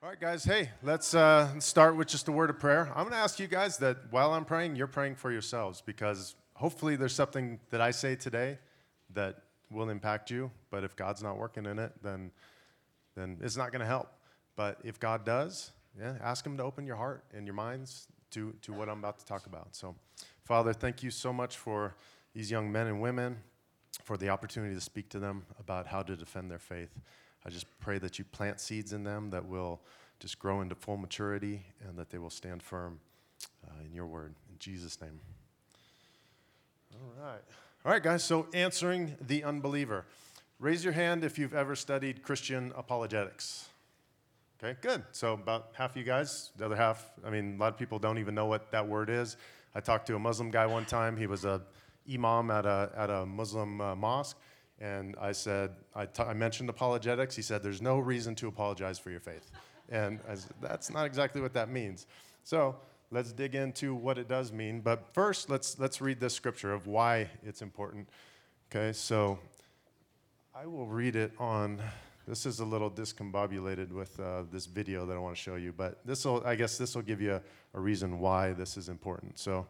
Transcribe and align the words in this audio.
All 0.00 0.08
right, 0.08 0.20
guys. 0.20 0.44
Hey, 0.44 0.70
let's 0.84 1.12
uh, 1.12 1.58
start 1.58 1.96
with 1.96 2.06
just 2.06 2.28
a 2.28 2.32
word 2.32 2.50
of 2.50 2.60
prayer. 2.60 2.88
I'm 2.90 3.02
going 3.02 3.10
to 3.10 3.18
ask 3.18 3.40
you 3.40 3.48
guys 3.48 3.78
that 3.78 3.96
while 4.12 4.32
I'm 4.32 4.44
praying, 4.44 4.76
you're 4.76 4.86
praying 4.86 5.16
for 5.16 5.32
yourselves 5.32 5.82
because 5.84 6.36
hopefully 6.54 6.94
there's 6.94 7.12
something 7.12 7.58
that 7.70 7.80
I 7.80 7.90
say 7.90 8.14
today 8.14 8.58
that 9.14 9.42
will 9.72 9.90
impact 9.90 10.30
you. 10.30 10.52
But 10.70 10.84
if 10.84 10.94
God's 10.94 11.20
not 11.20 11.36
working 11.36 11.66
in 11.66 11.80
it, 11.80 11.92
then 12.00 12.30
then 13.16 13.38
it's 13.42 13.56
not 13.56 13.72
going 13.72 13.80
to 13.80 13.86
help. 13.86 14.12
But 14.54 14.78
if 14.84 15.00
God 15.00 15.24
does, 15.24 15.72
yeah, 15.98 16.14
ask 16.22 16.46
Him 16.46 16.56
to 16.58 16.62
open 16.62 16.86
your 16.86 16.94
heart 16.94 17.24
and 17.34 17.44
your 17.44 17.56
minds 17.56 18.06
to 18.30 18.54
to 18.62 18.72
what 18.72 18.88
I'm 18.88 19.00
about 19.00 19.18
to 19.18 19.26
talk 19.26 19.46
about. 19.46 19.74
So, 19.74 19.96
Father, 20.44 20.72
thank 20.72 21.02
you 21.02 21.10
so 21.10 21.32
much 21.32 21.56
for 21.56 21.96
these 22.34 22.52
young 22.52 22.70
men 22.70 22.86
and 22.86 23.00
women, 23.00 23.38
for 24.04 24.16
the 24.16 24.28
opportunity 24.28 24.76
to 24.76 24.80
speak 24.80 25.08
to 25.08 25.18
them 25.18 25.44
about 25.58 25.88
how 25.88 26.02
to 26.04 26.14
defend 26.14 26.52
their 26.52 26.60
faith. 26.60 26.96
I 27.46 27.50
just 27.50 27.66
pray 27.80 27.98
that 27.98 28.18
you 28.18 28.24
plant 28.24 28.60
seeds 28.60 28.92
in 28.92 29.04
them 29.04 29.30
that 29.30 29.46
will 29.46 29.80
just 30.20 30.38
grow 30.38 30.60
into 30.60 30.74
full 30.74 30.96
maturity 30.96 31.62
and 31.86 31.96
that 31.96 32.10
they 32.10 32.18
will 32.18 32.30
stand 32.30 32.62
firm 32.62 32.98
uh, 33.66 33.84
in 33.84 33.94
your 33.94 34.06
word. 34.06 34.34
In 34.50 34.58
Jesus' 34.58 35.00
name. 35.00 35.20
All 36.94 37.24
right. 37.24 37.40
All 37.84 37.92
right, 37.92 38.02
guys. 38.02 38.24
So, 38.24 38.48
answering 38.52 39.16
the 39.20 39.44
unbeliever. 39.44 40.04
Raise 40.58 40.82
your 40.82 40.92
hand 40.92 41.22
if 41.22 41.38
you've 41.38 41.54
ever 41.54 41.76
studied 41.76 42.22
Christian 42.22 42.72
apologetics. 42.76 43.68
Okay, 44.62 44.76
good. 44.80 45.04
So, 45.12 45.34
about 45.34 45.68
half 45.74 45.92
of 45.92 45.96
you 45.96 46.02
guys, 46.02 46.50
the 46.56 46.64
other 46.64 46.74
half, 46.74 47.12
I 47.24 47.30
mean, 47.30 47.54
a 47.54 47.60
lot 47.60 47.72
of 47.72 47.78
people 47.78 48.00
don't 48.00 48.18
even 48.18 48.34
know 48.34 48.46
what 48.46 48.72
that 48.72 48.86
word 48.86 49.08
is. 49.08 49.36
I 49.74 49.80
talked 49.80 50.08
to 50.08 50.16
a 50.16 50.18
Muslim 50.18 50.50
guy 50.50 50.66
one 50.66 50.84
time. 50.84 51.16
He 51.16 51.28
was 51.28 51.44
a 51.44 51.62
imam 52.12 52.50
at 52.50 52.66
a, 52.66 52.90
at 52.96 53.10
a 53.10 53.24
Muslim 53.24 53.80
uh, 53.80 53.94
mosque 53.94 54.36
and 54.80 55.16
I 55.20 55.32
said, 55.32 55.70
I, 55.94 56.06
t- 56.06 56.22
I 56.22 56.34
mentioned 56.34 56.68
apologetics. 56.68 57.34
He 57.34 57.42
said, 57.42 57.62
There's 57.62 57.82
no 57.82 57.98
reason 57.98 58.34
to 58.36 58.48
apologize 58.48 58.98
for 58.98 59.10
your 59.10 59.20
faith. 59.20 59.50
And 59.88 60.20
I 60.28 60.34
said, 60.34 60.52
That's 60.60 60.90
not 60.90 61.06
exactly 61.06 61.40
what 61.40 61.52
that 61.54 61.68
means. 61.68 62.06
So 62.44 62.76
let's 63.10 63.32
dig 63.32 63.54
into 63.54 63.94
what 63.94 64.18
it 64.18 64.28
does 64.28 64.52
mean. 64.52 64.80
But 64.80 65.12
first, 65.12 65.50
let's, 65.50 65.78
let's 65.78 66.00
read 66.00 66.20
this 66.20 66.34
scripture 66.34 66.72
of 66.72 66.86
why 66.86 67.28
it's 67.42 67.62
important. 67.62 68.08
Okay, 68.70 68.92
so 68.92 69.38
I 70.54 70.66
will 70.66 70.86
read 70.86 71.16
it 71.16 71.32
on. 71.38 71.80
This 72.26 72.44
is 72.44 72.60
a 72.60 72.64
little 72.64 72.90
discombobulated 72.90 73.90
with 73.90 74.20
uh, 74.20 74.42
this 74.52 74.66
video 74.66 75.06
that 75.06 75.14
I 75.14 75.18
want 75.18 75.34
to 75.34 75.40
show 75.40 75.56
you, 75.56 75.72
but 75.72 75.98
this 76.04 76.26
will, 76.26 76.42
I 76.44 76.56
guess, 76.56 76.76
this 76.76 76.94
will 76.94 77.02
give 77.02 77.22
you 77.22 77.32
a, 77.32 77.42
a 77.72 77.80
reason 77.80 78.18
why 78.18 78.52
this 78.52 78.76
is 78.76 78.90
important. 78.90 79.38
So, 79.38 79.66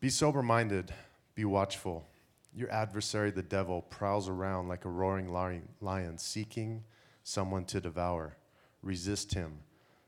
be 0.00 0.08
sober 0.08 0.40
minded 0.40 0.92
be 1.38 1.44
watchful. 1.44 2.04
Your 2.52 2.68
adversary, 2.68 3.30
the 3.30 3.44
devil, 3.44 3.82
prowls 3.82 4.28
around 4.28 4.66
like 4.66 4.84
a 4.84 4.88
roaring 4.88 5.30
lion, 5.30 6.18
seeking 6.18 6.82
someone 7.22 7.64
to 7.66 7.80
devour. 7.80 8.36
Resist 8.82 9.34
him. 9.34 9.60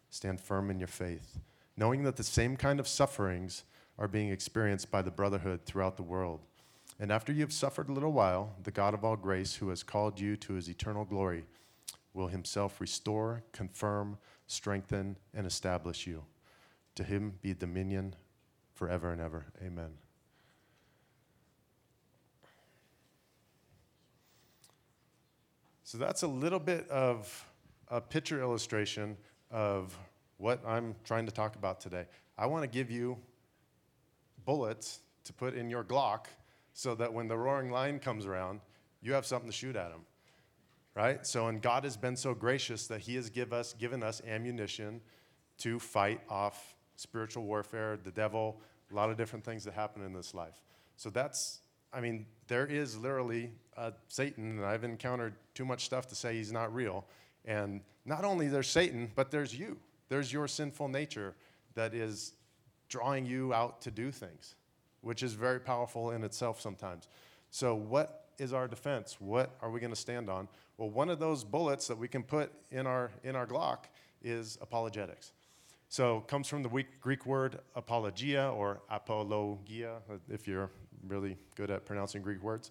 Stand 0.08 0.40
firm 0.40 0.72
in 0.72 0.80
your 0.80 0.88
faith, 0.88 1.38
knowing 1.76 2.02
that 2.02 2.16
the 2.16 2.24
same 2.24 2.56
kind 2.56 2.80
of 2.80 2.88
sufferings 2.88 3.62
are 3.96 4.08
being 4.08 4.30
experienced 4.30 4.90
by 4.90 5.02
the 5.02 5.10
brotherhood 5.12 5.60
throughout 5.64 5.96
the 5.96 6.02
world. 6.02 6.40
And 6.98 7.12
after 7.12 7.32
you 7.32 7.42
have 7.42 7.52
suffered 7.52 7.88
a 7.88 7.92
little 7.92 8.10
while, 8.10 8.56
the 8.64 8.72
God 8.72 8.92
of 8.92 9.04
all 9.04 9.14
grace, 9.14 9.54
who 9.54 9.68
has 9.68 9.84
called 9.84 10.18
you 10.18 10.36
to 10.38 10.54
his 10.54 10.68
eternal 10.68 11.04
glory, 11.04 11.44
will 12.12 12.26
himself 12.26 12.80
restore, 12.80 13.44
confirm, 13.52 14.18
strengthen, 14.48 15.16
and 15.32 15.46
establish 15.46 16.08
you. 16.08 16.24
To 16.96 17.04
him 17.04 17.38
be 17.40 17.54
dominion 17.54 18.16
forever 18.74 19.12
and 19.12 19.20
ever. 19.20 19.46
Amen. 19.64 20.09
So 25.90 25.98
that's 25.98 26.22
a 26.22 26.28
little 26.28 26.60
bit 26.60 26.88
of 26.88 27.44
a 27.88 28.00
picture 28.00 28.40
illustration 28.40 29.16
of 29.50 29.98
what 30.36 30.64
I'm 30.64 30.94
trying 31.02 31.26
to 31.26 31.32
talk 31.32 31.56
about 31.56 31.80
today. 31.80 32.04
I 32.38 32.46
want 32.46 32.62
to 32.62 32.68
give 32.68 32.92
you 32.92 33.18
bullets 34.44 35.00
to 35.24 35.32
put 35.32 35.54
in 35.54 35.68
your 35.68 35.82
Glock 35.82 36.26
so 36.74 36.94
that 36.94 37.12
when 37.12 37.26
the 37.26 37.36
roaring 37.36 37.72
lion 37.72 37.98
comes 37.98 38.24
around, 38.24 38.60
you 39.02 39.14
have 39.14 39.26
something 39.26 39.50
to 39.50 39.56
shoot 39.56 39.74
at 39.74 39.90
him. 39.90 40.02
Right? 40.94 41.26
So, 41.26 41.48
and 41.48 41.60
God 41.60 41.82
has 41.82 41.96
been 41.96 42.14
so 42.14 42.34
gracious 42.34 42.86
that 42.86 43.00
He 43.00 43.16
has 43.16 43.28
give 43.28 43.52
us, 43.52 43.72
given 43.72 44.04
us 44.04 44.22
ammunition 44.24 45.00
to 45.58 45.80
fight 45.80 46.20
off 46.28 46.76
spiritual 46.94 47.42
warfare, 47.42 47.98
the 48.00 48.12
devil, 48.12 48.60
a 48.92 48.94
lot 48.94 49.10
of 49.10 49.16
different 49.16 49.44
things 49.44 49.64
that 49.64 49.74
happen 49.74 50.04
in 50.04 50.12
this 50.12 50.34
life. 50.34 50.62
So 50.94 51.10
that's 51.10 51.62
I 51.92 52.00
mean, 52.00 52.26
there 52.48 52.66
is 52.66 52.96
literally 52.96 53.50
a 53.76 53.92
Satan, 54.08 54.58
and 54.58 54.64
I've 54.64 54.84
encountered 54.84 55.34
too 55.54 55.64
much 55.64 55.84
stuff 55.84 56.06
to 56.08 56.14
say 56.14 56.36
he's 56.36 56.52
not 56.52 56.74
real. 56.74 57.06
And 57.44 57.80
not 58.04 58.24
only 58.24 58.48
there's 58.48 58.68
Satan, 58.68 59.10
but 59.14 59.30
there's 59.30 59.54
you. 59.54 59.78
There's 60.08 60.32
your 60.32 60.48
sinful 60.48 60.88
nature 60.88 61.34
that 61.74 61.94
is 61.94 62.32
drawing 62.88 63.24
you 63.24 63.54
out 63.54 63.80
to 63.82 63.90
do 63.90 64.10
things, 64.10 64.56
which 65.00 65.22
is 65.22 65.34
very 65.34 65.60
powerful 65.60 66.10
in 66.10 66.24
itself 66.24 66.60
sometimes. 66.60 67.08
So, 67.50 67.74
what 67.74 68.26
is 68.38 68.52
our 68.52 68.68
defense? 68.68 69.16
What 69.20 69.50
are 69.62 69.70
we 69.70 69.80
going 69.80 69.92
to 69.92 70.00
stand 70.00 70.28
on? 70.28 70.48
Well, 70.76 70.90
one 70.90 71.10
of 71.10 71.18
those 71.18 71.44
bullets 71.44 71.86
that 71.88 71.98
we 71.98 72.08
can 72.08 72.22
put 72.22 72.52
in 72.70 72.86
our, 72.86 73.10
in 73.22 73.36
our 73.36 73.46
Glock 73.46 73.84
is 74.22 74.58
apologetics. 74.60 75.32
So, 75.88 76.20
comes 76.20 76.48
from 76.48 76.62
the 76.62 76.84
Greek 77.00 77.26
word 77.26 77.60
apologia 77.74 78.50
or 78.50 78.80
apologia, 78.90 79.98
if 80.28 80.46
you're 80.46 80.70
really 81.06 81.36
good 81.54 81.70
at 81.70 81.84
pronouncing 81.84 82.22
Greek 82.22 82.42
words. 82.42 82.70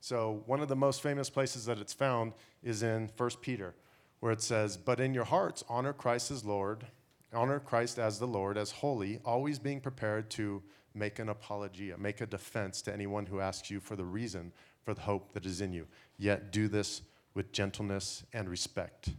So, 0.00 0.42
one 0.46 0.60
of 0.60 0.68
the 0.68 0.76
most 0.76 1.02
famous 1.02 1.30
places 1.30 1.64
that 1.64 1.78
it's 1.78 1.94
found 1.94 2.32
is 2.62 2.82
in 2.82 3.10
1 3.16 3.30
Peter, 3.40 3.74
where 4.20 4.32
it 4.32 4.42
says, 4.42 4.76
But 4.76 5.00
in 5.00 5.14
your 5.14 5.24
hearts, 5.24 5.64
honor 5.68 5.92
Christ 5.92 6.30
as 6.30 6.44
Lord, 6.44 6.86
honor 7.32 7.58
Christ 7.58 7.98
as 7.98 8.18
the 8.18 8.26
Lord, 8.26 8.58
as 8.58 8.70
holy, 8.70 9.18
always 9.24 9.58
being 9.58 9.80
prepared 9.80 10.30
to 10.30 10.62
make 10.94 11.18
an 11.18 11.28
apologia, 11.28 11.96
make 11.98 12.20
a 12.20 12.26
defense 12.26 12.82
to 12.82 12.92
anyone 12.92 13.26
who 13.26 13.40
asks 13.40 13.70
you 13.70 13.80
for 13.80 13.96
the 13.96 14.04
reason 14.04 14.52
for 14.84 14.94
the 14.94 15.00
hope 15.00 15.32
that 15.32 15.46
is 15.46 15.60
in 15.60 15.72
you. 15.72 15.86
Yet 16.18 16.52
do 16.52 16.68
this 16.68 17.02
with 17.34 17.52
gentleness 17.52 18.24
and 18.32 18.48
respect. 18.48 19.10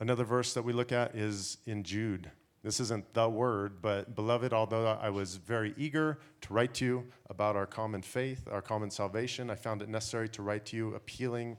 Another 0.00 0.24
verse 0.24 0.54
that 0.54 0.62
we 0.62 0.72
look 0.72 0.92
at 0.92 1.14
is 1.14 1.58
in 1.66 1.82
Jude 1.82 2.30
this 2.66 2.80
isn't 2.80 3.14
the 3.14 3.28
word, 3.28 3.80
but 3.80 4.16
beloved, 4.16 4.52
although 4.52 4.88
I 4.88 5.08
was 5.08 5.36
very 5.36 5.72
eager 5.76 6.18
to 6.40 6.52
write 6.52 6.74
to 6.74 6.84
you 6.84 7.04
about 7.30 7.54
our 7.54 7.64
common 7.64 8.02
faith, 8.02 8.48
our 8.50 8.60
common 8.60 8.90
salvation, 8.90 9.50
I 9.50 9.54
found 9.54 9.82
it 9.82 9.88
necessary 9.88 10.28
to 10.30 10.42
write 10.42 10.66
to 10.66 10.76
you 10.76 10.94
appealing 10.96 11.58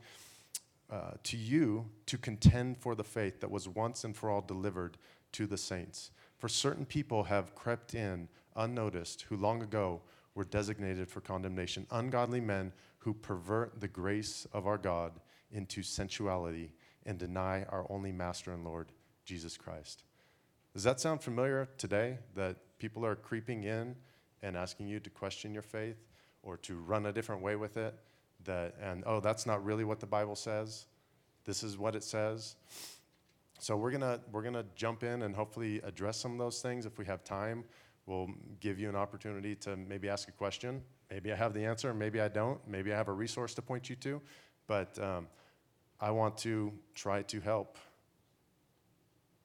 uh, 0.92 1.12
to 1.24 1.38
you 1.38 1.86
to 2.08 2.18
contend 2.18 2.78
for 2.78 2.94
the 2.94 3.06
faith 3.06 3.40
that 3.40 3.50
was 3.50 3.70
once 3.70 4.04
and 4.04 4.18
for 4.18 4.30
all 4.30 4.42
delivered 4.42 4.98
to 5.32 5.48
the 5.48 5.56
saints. 5.56 6.12
For 6.40 6.50
certain 6.50 6.86
people 6.86 7.24
have 7.24 7.56
crept 7.56 7.96
in 7.96 8.28
unnoticed 8.58 9.22
who 9.30 9.38
long 9.38 9.64
ago 9.64 10.02
were 10.36 10.44
designated 10.44 11.10
for 11.10 11.22
condemnation, 11.22 11.88
ungodly 11.92 12.42
men 12.42 12.74
who 12.98 13.14
pervert 13.14 13.80
the 13.80 13.88
grace 13.88 14.46
of 14.52 14.68
our 14.68 14.78
God 14.78 15.14
into 15.52 15.84
sensuality 15.84 16.74
and 17.06 17.18
deny 17.18 17.64
our 17.70 17.86
only 17.90 18.12
master 18.12 18.52
and 18.52 18.66
Lord, 18.66 18.92
Jesus 19.24 19.56
Christ. 19.56 20.04
Does 20.78 20.84
that 20.84 21.00
sound 21.00 21.24
familiar 21.24 21.68
today 21.80 22.20
that 22.36 22.56
people 22.78 23.04
are 23.04 23.16
creeping 23.16 23.64
in 23.64 23.96
and 24.44 24.56
asking 24.56 24.88
you 24.88 25.00
to 25.00 25.10
question 25.10 25.52
your 25.52 25.64
faith 25.64 25.98
or 26.44 26.56
to 26.58 26.76
run 26.76 27.08
a 27.08 27.12
different 27.12 27.42
way 27.42 27.56
with 27.56 27.78
it? 27.78 27.96
That, 28.46 28.76
and 28.80 29.02
oh, 29.08 29.20
that's 29.20 29.48
not 29.48 29.66
really 29.66 29.84
what 29.86 30.00
the 30.00 30.06
Bible 30.06 30.36
says. 30.36 30.86
This 31.46 31.64
is 31.64 31.80
what 31.80 31.96
it 31.96 32.04
says. 32.04 32.58
So 33.58 33.76
we're 33.76 33.90
gonna 33.90 34.20
we're 34.32 34.44
gonna 34.44 34.66
jump 34.76 35.02
in 35.02 35.24
and 35.24 35.36
hopefully 35.36 35.82
address 35.84 36.18
some 36.18 36.34
of 36.34 36.38
those 36.38 36.62
things 36.62 36.86
if 36.86 37.00
we 37.00 37.06
have 37.06 37.24
time. 37.24 37.64
We'll 38.06 38.30
give 38.60 38.78
you 38.78 38.88
an 38.88 38.96
opportunity 38.96 39.56
to 39.56 39.76
maybe 39.78 40.10
ask 40.10 40.30
a 40.30 40.32
question. 40.32 40.84
Maybe 41.10 41.34
I 41.34 41.36
have 41.38 41.56
the 41.56 41.66
answer, 41.66 41.92
maybe 41.92 42.22
I 42.22 42.28
don't. 42.28 42.60
Maybe 42.68 42.94
I 42.94 42.98
have 42.98 43.08
a 43.08 43.14
resource 43.14 43.56
to 43.56 43.64
point 43.64 43.90
you 43.90 43.96
to. 43.96 44.22
But 44.68 45.00
um, 45.00 45.26
I 46.00 46.12
want 46.12 46.38
to 46.38 46.72
try 46.94 47.24
to 47.24 47.42
help 47.42 47.80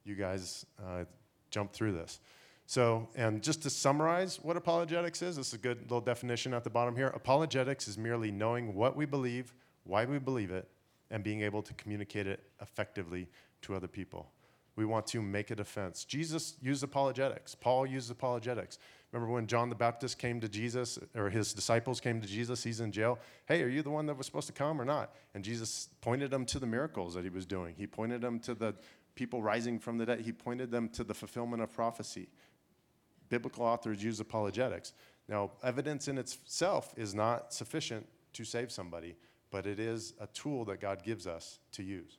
you 0.04 0.14
guys 0.14 0.66
uh, 0.84 1.04
jump 1.52 1.72
through 1.72 1.92
this. 1.92 2.18
So, 2.66 3.08
and 3.14 3.42
just 3.42 3.62
to 3.62 3.70
summarize 3.70 4.38
what 4.42 4.56
apologetics 4.56 5.20
is, 5.22 5.36
this 5.36 5.48
is 5.48 5.54
a 5.54 5.58
good 5.58 5.82
little 5.82 6.00
definition 6.00 6.54
at 6.54 6.64
the 6.64 6.70
bottom 6.70 6.96
here. 6.96 7.08
Apologetics 7.08 7.86
is 7.86 7.98
merely 7.98 8.30
knowing 8.30 8.74
what 8.74 8.96
we 8.96 9.04
believe, 9.04 9.52
why 9.84 10.04
we 10.04 10.18
believe 10.18 10.50
it, 10.50 10.68
and 11.10 11.22
being 11.22 11.42
able 11.42 11.62
to 11.62 11.74
communicate 11.74 12.26
it 12.26 12.42
effectively 12.60 13.28
to 13.60 13.74
other 13.74 13.88
people. 13.88 14.30
We 14.74 14.86
want 14.86 15.06
to 15.08 15.20
make 15.20 15.50
a 15.50 15.54
defense. 15.54 16.04
Jesus 16.04 16.56
used 16.62 16.82
apologetics. 16.82 17.54
Paul 17.54 17.86
used 17.86 18.10
apologetics. 18.10 18.78
Remember 19.12 19.30
when 19.30 19.46
John 19.46 19.68
the 19.68 19.74
Baptist 19.74 20.18
came 20.18 20.40
to 20.40 20.48
Jesus, 20.48 20.98
or 21.14 21.28
his 21.28 21.52
disciples 21.52 22.00
came 22.00 22.22
to 22.22 22.26
Jesus, 22.26 22.64
he's 22.64 22.80
in 22.80 22.90
jail. 22.90 23.18
Hey, 23.44 23.62
are 23.62 23.68
you 23.68 23.82
the 23.82 23.90
one 23.90 24.06
that 24.06 24.16
was 24.16 24.24
supposed 24.24 24.46
to 24.46 24.54
come 24.54 24.80
or 24.80 24.86
not? 24.86 25.14
And 25.34 25.44
Jesus 25.44 25.90
pointed 26.00 26.30
them 26.30 26.46
to 26.46 26.58
the 26.58 26.66
miracles 26.66 27.12
that 27.12 27.24
he 27.24 27.28
was 27.28 27.44
doing. 27.44 27.74
He 27.76 27.86
pointed 27.86 28.22
them 28.22 28.38
to 28.40 28.54
the 28.54 28.74
people 29.14 29.42
rising 29.42 29.78
from 29.78 29.98
the 29.98 30.06
dead. 30.06 30.20
He 30.20 30.32
pointed 30.32 30.70
them 30.70 30.88
to 30.90 31.04
the 31.04 31.14
fulfillment 31.14 31.62
of 31.62 31.72
prophecy. 31.72 32.28
Biblical 33.28 33.64
authors 33.64 34.02
use 34.02 34.20
apologetics. 34.20 34.92
Now, 35.28 35.52
evidence 35.62 36.08
in 36.08 36.18
itself 36.18 36.92
is 36.96 37.14
not 37.14 37.52
sufficient 37.52 38.06
to 38.34 38.44
save 38.44 38.72
somebody, 38.72 39.16
but 39.50 39.66
it 39.66 39.78
is 39.78 40.14
a 40.20 40.26
tool 40.28 40.64
that 40.66 40.80
God 40.80 41.02
gives 41.02 41.26
us 41.26 41.58
to 41.72 41.82
use. 41.82 42.18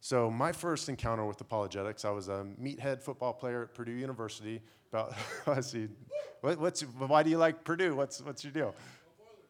So, 0.00 0.30
my 0.30 0.52
first 0.52 0.88
encounter 0.88 1.24
with 1.26 1.40
apologetics, 1.40 2.04
I 2.04 2.10
was 2.10 2.28
a 2.28 2.46
meathead 2.60 3.02
football 3.02 3.32
player 3.32 3.62
at 3.64 3.74
Purdue 3.74 3.92
University. 3.92 4.62
About, 4.90 5.14
I 5.46 5.60
see, 5.60 5.88
what, 6.40 6.58
what's, 6.58 6.82
why 6.82 7.22
do 7.22 7.30
you 7.30 7.38
like 7.38 7.64
Purdue? 7.64 7.96
What's, 7.96 8.20
what's 8.20 8.44
your 8.44 8.52
deal? 8.52 8.74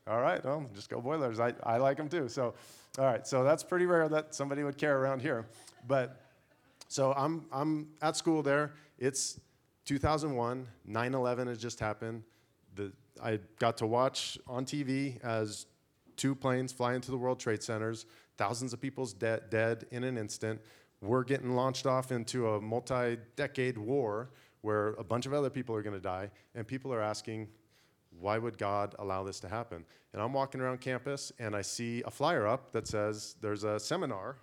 All 0.08 0.20
right, 0.20 0.42
well, 0.42 0.64
just 0.74 0.88
go 0.88 1.00
Boilers. 1.00 1.38
I, 1.38 1.52
I 1.62 1.76
like 1.76 1.98
them 1.98 2.08
too. 2.08 2.28
So, 2.28 2.54
all 2.98 3.04
right, 3.04 3.26
so 3.26 3.44
that's 3.44 3.62
pretty 3.62 3.84
rare 3.84 4.08
that 4.08 4.34
somebody 4.34 4.62
would 4.62 4.78
care 4.78 4.98
around 4.98 5.20
here. 5.20 5.46
But, 5.86 6.22
so 6.88 7.12
I'm, 7.12 7.44
I'm 7.52 7.88
at 8.00 8.16
school 8.16 8.42
there. 8.42 8.72
It's 8.98 9.38
2001, 9.84 10.66
9 10.86 11.14
11 11.14 11.48
has 11.48 11.58
just 11.58 11.78
happened. 11.78 12.22
The, 12.74 12.92
I 13.22 13.40
got 13.58 13.76
to 13.78 13.86
watch 13.86 14.38
on 14.46 14.64
TV 14.64 15.22
as 15.22 15.66
two 16.16 16.34
planes 16.34 16.72
fly 16.72 16.94
into 16.94 17.10
the 17.10 17.18
World 17.18 17.38
Trade 17.38 17.62
Centers, 17.62 18.06
thousands 18.38 18.72
of 18.72 18.80
people's 18.80 19.12
de- 19.12 19.42
dead 19.50 19.86
in 19.90 20.04
an 20.04 20.16
instant. 20.16 20.60
We're 21.02 21.24
getting 21.24 21.54
launched 21.54 21.86
off 21.86 22.12
into 22.12 22.48
a 22.48 22.60
multi 22.60 23.18
decade 23.36 23.76
war 23.76 24.30
where 24.62 24.88
a 24.94 25.04
bunch 25.04 25.26
of 25.26 25.32
other 25.32 25.50
people 25.50 25.74
are 25.74 25.82
going 25.82 25.94
to 25.94 26.02
die, 26.02 26.30
and 26.54 26.66
people 26.66 26.92
are 26.92 27.00
asking, 27.00 27.48
why 28.20 28.38
would 28.38 28.58
God 28.58 28.94
allow 28.98 29.22
this 29.24 29.40
to 29.40 29.48
happen? 29.48 29.84
And 30.12 30.22
I'm 30.22 30.32
walking 30.32 30.60
around 30.60 30.80
campus 30.80 31.32
and 31.38 31.54
I 31.54 31.62
see 31.62 32.02
a 32.06 32.10
flyer 32.10 32.46
up 32.46 32.72
that 32.72 32.86
says 32.86 33.36
there's 33.40 33.64
a 33.64 33.78
seminar 33.78 34.36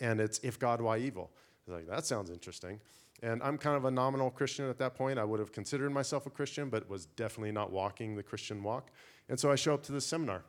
and 0.00 0.20
it's 0.20 0.38
If 0.42 0.58
God, 0.58 0.80
Why 0.80 0.98
Evil? 0.98 1.30
I 1.34 1.70
was 1.70 1.80
like, 1.80 1.88
that 1.88 2.06
sounds 2.06 2.30
interesting. 2.30 2.80
And 3.22 3.42
I'm 3.42 3.58
kind 3.58 3.76
of 3.76 3.84
a 3.84 3.90
nominal 3.90 4.30
Christian 4.30 4.68
at 4.70 4.78
that 4.78 4.94
point. 4.94 5.18
I 5.18 5.24
would 5.24 5.40
have 5.40 5.52
considered 5.52 5.90
myself 5.90 6.26
a 6.26 6.30
Christian, 6.30 6.70
but 6.70 6.88
was 6.88 7.04
definitely 7.06 7.52
not 7.52 7.70
walking 7.70 8.16
the 8.16 8.22
Christian 8.22 8.62
walk. 8.62 8.90
And 9.28 9.38
so 9.38 9.52
I 9.52 9.56
show 9.56 9.74
up 9.74 9.82
to 9.84 9.92
this 9.92 10.06
seminar. 10.06 10.42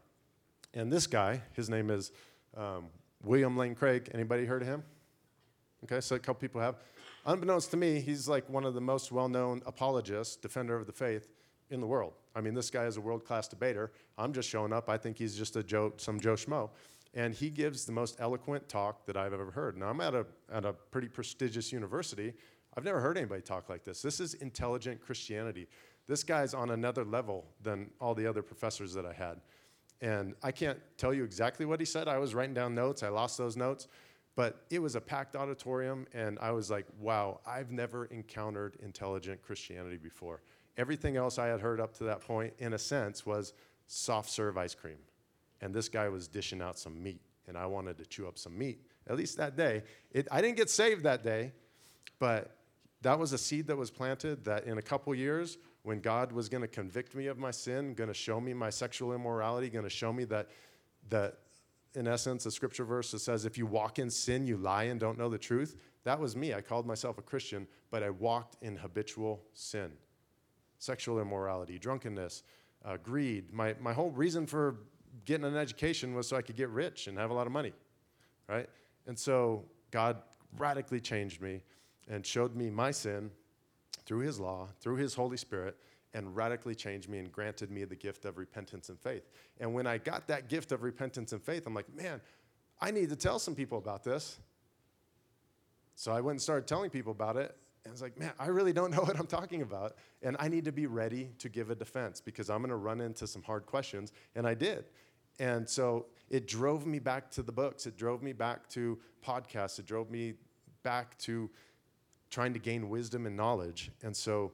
And 0.73 0.91
this 0.91 1.05
guy, 1.05 1.41
his 1.53 1.69
name 1.69 1.89
is 1.89 2.13
um, 2.55 2.85
William 3.23 3.57
Lane 3.57 3.75
Craig. 3.75 4.09
Anybody 4.13 4.45
heard 4.45 4.61
of 4.61 4.69
him? 4.69 4.83
Okay, 5.83 5.99
so 5.99 6.15
a 6.15 6.19
couple 6.19 6.35
people 6.35 6.61
have. 6.61 6.75
Unbeknownst 7.25 7.71
to 7.71 7.77
me, 7.77 7.99
he's 7.99 8.29
like 8.29 8.47
one 8.49 8.63
of 8.63 8.73
the 8.73 8.81
most 8.81 9.11
well 9.11 9.27
known 9.27 9.61
apologists, 9.65 10.37
defender 10.37 10.77
of 10.77 10.85
the 10.85 10.93
faith 10.93 11.27
in 11.71 11.81
the 11.81 11.87
world. 11.87 12.13
I 12.35 12.41
mean, 12.41 12.53
this 12.53 12.69
guy 12.69 12.85
is 12.85 12.97
a 12.97 13.01
world 13.01 13.25
class 13.25 13.47
debater. 13.47 13.91
I'm 14.17 14.33
just 14.33 14.49
showing 14.49 14.71
up. 14.71 14.89
I 14.89 14.97
think 14.97 15.17
he's 15.17 15.35
just 15.35 15.55
a 15.55 15.63
Joe, 15.63 15.93
some 15.97 16.19
Joe 16.19 16.33
Schmo. 16.33 16.69
And 17.13 17.33
he 17.33 17.49
gives 17.49 17.85
the 17.85 17.91
most 17.91 18.15
eloquent 18.19 18.69
talk 18.69 19.05
that 19.05 19.17
I've 19.17 19.33
ever 19.33 19.51
heard. 19.51 19.77
Now, 19.77 19.87
I'm 19.87 19.99
at 19.99 20.13
a, 20.13 20.25
at 20.51 20.63
a 20.63 20.73
pretty 20.73 21.09
prestigious 21.09 21.71
university. 21.71 22.33
I've 22.77 22.85
never 22.85 23.01
heard 23.01 23.17
anybody 23.17 23.41
talk 23.41 23.69
like 23.69 23.83
this. 23.83 24.01
This 24.01 24.19
is 24.19 24.35
intelligent 24.35 25.01
Christianity. 25.01 25.67
This 26.07 26.23
guy's 26.23 26.53
on 26.53 26.71
another 26.71 27.03
level 27.03 27.45
than 27.61 27.89
all 27.99 28.15
the 28.15 28.25
other 28.25 28.41
professors 28.41 28.93
that 28.93 29.05
I 29.05 29.13
had. 29.13 29.41
And 29.99 30.33
I 30.41 30.51
can't 30.51 30.79
tell 30.97 31.13
you 31.13 31.23
exactly 31.23 31.65
what 31.65 31.79
he 31.79 31.85
said. 31.85 32.07
I 32.07 32.17
was 32.17 32.33
writing 32.33 32.53
down 32.53 32.73
notes, 32.73 33.03
I 33.03 33.09
lost 33.09 33.37
those 33.37 33.57
notes. 33.57 33.87
But 34.35 34.65
it 34.69 34.79
was 34.79 34.95
a 34.95 35.01
packed 35.01 35.35
auditorium, 35.35 36.07
and 36.13 36.39
I 36.39 36.51
was 36.51 36.71
like, 36.71 36.85
wow, 36.97 37.41
I've 37.45 37.71
never 37.71 38.05
encountered 38.05 38.77
intelligent 38.81 39.41
Christianity 39.41 39.97
before. 39.97 40.41
Everything 40.77 41.17
else 41.17 41.37
I 41.37 41.47
had 41.47 41.59
heard 41.59 41.79
up 41.79 41.93
to 41.97 42.05
that 42.05 42.21
point, 42.21 42.53
in 42.59 42.73
a 42.73 42.79
sense, 42.79 43.25
was 43.25 43.53
soft 43.87 44.29
serve 44.29 44.57
ice 44.57 44.73
cream. 44.73 44.97
And 45.61 45.73
this 45.73 45.89
guy 45.89 46.09
was 46.09 46.27
dishing 46.27 46.61
out 46.61 46.79
some 46.79 47.01
meat, 47.01 47.21
and 47.47 47.57
I 47.57 47.65
wanted 47.65 47.97
to 47.97 48.05
chew 48.05 48.27
up 48.27 48.37
some 48.37 48.57
meat, 48.57 48.81
at 49.07 49.17
least 49.17 49.37
that 49.37 49.55
day. 49.55 49.83
It, 50.11 50.27
I 50.31 50.41
didn't 50.41 50.57
get 50.57 50.69
saved 50.69 51.03
that 51.03 51.23
day, 51.23 51.51
but 52.19 52.55
that 53.01 53.19
was 53.19 53.33
a 53.33 53.37
seed 53.37 53.67
that 53.67 53.75
was 53.75 53.91
planted 53.91 54.45
that 54.45 54.65
in 54.65 54.77
a 54.77 54.81
couple 54.81 55.13
years, 55.13 55.57
when 55.83 55.99
God 55.99 56.31
was 56.31 56.47
going 56.47 56.61
to 56.61 56.67
convict 56.67 57.15
me 57.15 57.27
of 57.27 57.37
my 57.37 57.51
sin, 57.51 57.93
going 57.93 58.07
to 58.07 58.13
show 58.13 58.39
me 58.39 58.53
my 58.53 58.69
sexual 58.69 59.13
immorality, 59.13 59.69
going 59.69 59.83
to 59.83 59.89
show 59.89 60.13
me 60.13 60.23
that, 60.25 60.49
that, 61.09 61.39
in 61.95 62.07
essence, 62.07 62.45
a 62.45 62.51
scripture 62.51 62.85
verse 62.85 63.11
that 63.11 63.19
says, 63.19 63.45
if 63.45 63.57
you 63.57 63.65
walk 63.65 63.99
in 63.99 64.09
sin, 64.09 64.45
you 64.45 64.57
lie 64.57 64.83
and 64.83 64.99
don't 64.99 65.17
know 65.17 65.29
the 65.29 65.37
truth. 65.37 65.75
That 66.03 66.19
was 66.19 66.35
me. 66.35 66.53
I 66.53 66.61
called 66.61 66.85
myself 66.85 67.17
a 67.17 67.21
Christian, 67.21 67.67
but 67.89 68.03
I 68.03 68.11
walked 68.11 68.57
in 68.61 68.77
habitual 68.77 69.43
sin 69.53 69.91
sexual 70.81 71.19
immorality, 71.19 71.77
drunkenness, 71.77 72.43
uh, 72.83 72.97
greed. 72.97 73.53
My, 73.53 73.75
my 73.79 73.93
whole 73.93 74.09
reason 74.09 74.47
for 74.47 74.77
getting 75.25 75.45
an 75.45 75.55
education 75.55 76.15
was 76.15 76.27
so 76.27 76.35
I 76.35 76.41
could 76.41 76.55
get 76.55 76.69
rich 76.69 77.05
and 77.05 77.17
have 77.19 77.29
a 77.29 77.33
lot 77.33 77.45
of 77.45 77.53
money, 77.53 77.73
right? 78.49 78.67
And 79.05 79.17
so 79.17 79.63
God 79.91 80.17
radically 80.57 80.99
changed 80.99 81.39
me 81.39 81.61
and 82.09 82.25
showed 82.25 82.55
me 82.55 82.71
my 82.71 82.89
sin 82.89 83.29
through 84.05 84.21
His 84.21 84.39
law, 84.39 84.69
through 84.79 84.95
His 84.95 85.13
Holy 85.13 85.37
Spirit, 85.37 85.77
and 86.15 86.35
radically 86.35 86.73
changed 86.73 87.07
me 87.07 87.19
and 87.19 87.31
granted 87.31 87.69
me 87.69 87.85
the 87.85 87.95
gift 87.95 88.25
of 88.25 88.39
repentance 88.39 88.89
and 88.89 88.99
faith. 88.99 89.29
And 89.59 89.73
when 89.75 89.85
I 89.85 89.99
got 89.99 90.27
that 90.27 90.49
gift 90.49 90.71
of 90.71 90.81
repentance 90.81 91.31
and 91.31 91.43
faith, 91.43 91.67
I'm 91.67 91.75
like, 91.75 91.93
man, 91.95 92.19
I 92.81 92.89
need 92.89 93.09
to 93.09 93.15
tell 93.15 93.37
some 93.37 93.53
people 93.53 93.77
about 93.77 94.03
this. 94.03 94.39
So 95.95 96.11
I 96.11 96.21
went 96.21 96.35
and 96.35 96.41
started 96.41 96.65
telling 96.65 96.89
people 96.89 97.11
about 97.11 97.37
it, 97.37 97.55
and 97.83 97.91
I 97.91 97.93
was 97.93 98.01
like, 98.01 98.17
man, 98.19 98.31
I 98.39 98.47
really 98.47 98.73
don't 98.73 98.91
know 98.91 99.01
what 99.03 99.19
I'm 99.19 99.27
talking 99.27 99.61
about. 99.61 99.95
And 100.21 100.35
I 100.39 100.47
need 100.47 100.65
to 100.65 100.71
be 100.71 100.85
ready 100.85 101.31
to 101.39 101.49
give 101.49 101.71
a 101.71 101.75
defense 101.75 102.21
because 102.21 102.49
I'm 102.49 102.59
going 102.59 102.69
to 102.69 102.75
run 102.75 103.01
into 103.01 103.25
some 103.25 103.41
hard 103.41 103.65
questions. 103.65 104.11
And 104.35 104.47
I 104.47 104.53
did. 104.53 104.85
And 105.39 105.67
so 105.67 106.05
it 106.29 106.47
drove 106.47 106.85
me 106.85 106.99
back 106.99 107.31
to 107.31 107.41
the 107.41 107.51
books. 107.51 107.87
It 107.87 107.97
drove 107.97 108.21
me 108.21 108.33
back 108.33 108.69
to 108.69 108.99
podcasts. 109.25 109.79
It 109.79 109.85
drove 109.85 110.11
me 110.11 110.35
back 110.83 111.17
to 111.19 111.49
trying 112.29 112.53
to 112.53 112.59
gain 112.59 112.89
wisdom 112.89 113.25
and 113.25 113.35
knowledge. 113.35 113.91
And 114.03 114.15
so 114.15 114.51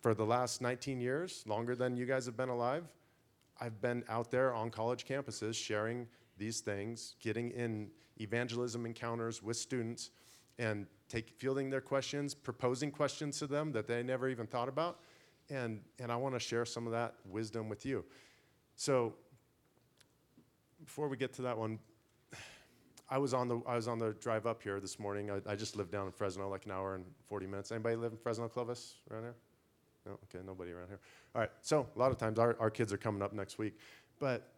for 0.00 0.14
the 0.14 0.24
last 0.24 0.62
19 0.62 1.00
years, 1.00 1.44
longer 1.46 1.76
than 1.76 1.96
you 1.96 2.06
guys 2.06 2.24
have 2.24 2.36
been 2.36 2.48
alive, 2.48 2.84
I've 3.60 3.80
been 3.82 4.04
out 4.08 4.30
there 4.30 4.54
on 4.54 4.70
college 4.70 5.04
campuses 5.04 5.54
sharing 5.54 6.06
these 6.38 6.60
things, 6.60 7.16
getting 7.20 7.50
in 7.50 7.90
evangelism 8.18 8.86
encounters 8.86 9.42
with 9.42 9.58
students 9.58 10.10
and 10.60 10.86
take, 11.08 11.30
fielding 11.38 11.70
their 11.70 11.80
questions, 11.80 12.34
proposing 12.34 12.90
questions 12.90 13.38
to 13.38 13.46
them 13.46 13.72
that 13.72 13.88
they 13.88 14.02
never 14.02 14.28
even 14.28 14.46
thought 14.46 14.68
about. 14.68 15.00
And, 15.48 15.80
and 15.98 16.12
I 16.12 16.16
want 16.16 16.34
to 16.34 16.38
share 16.38 16.64
some 16.64 16.86
of 16.86 16.92
that 16.92 17.14
wisdom 17.24 17.68
with 17.68 17.84
you. 17.84 18.04
So, 18.76 19.14
before 20.84 21.08
we 21.08 21.16
get 21.16 21.32
to 21.34 21.42
that 21.42 21.58
one, 21.58 21.78
I 23.10 23.18
was 23.18 23.34
on 23.34 23.48
the, 23.48 23.60
I 23.66 23.74
was 23.74 23.88
on 23.88 23.98
the 23.98 24.12
drive 24.20 24.46
up 24.46 24.62
here 24.62 24.78
this 24.80 24.98
morning. 24.98 25.30
I, 25.30 25.40
I 25.50 25.56
just 25.56 25.76
live 25.76 25.90
down 25.90 26.06
in 26.06 26.12
Fresno, 26.12 26.48
like 26.48 26.66
an 26.66 26.72
hour 26.72 26.94
and 26.94 27.04
40 27.26 27.46
minutes. 27.46 27.72
Anybody 27.72 27.96
live 27.96 28.12
in 28.12 28.18
Fresno, 28.18 28.46
Clovis, 28.46 28.96
around 29.10 29.22
here? 29.22 29.34
No? 30.06 30.12
Okay, 30.12 30.44
nobody 30.46 30.72
around 30.72 30.88
here. 30.88 31.00
All 31.34 31.40
right, 31.40 31.50
so 31.62 31.86
a 31.96 31.98
lot 31.98 32.12
of 32.12 32.18
times 32.18 32.38
our, 32.38 32.54
our 32.60 32.70
kids 32.70 32.92
are 32.92 32.98
coming 32.98 33.22
up 33.22 33.32
next 33.32 33.58
week. 33.58 33.78
But 34.18 34.52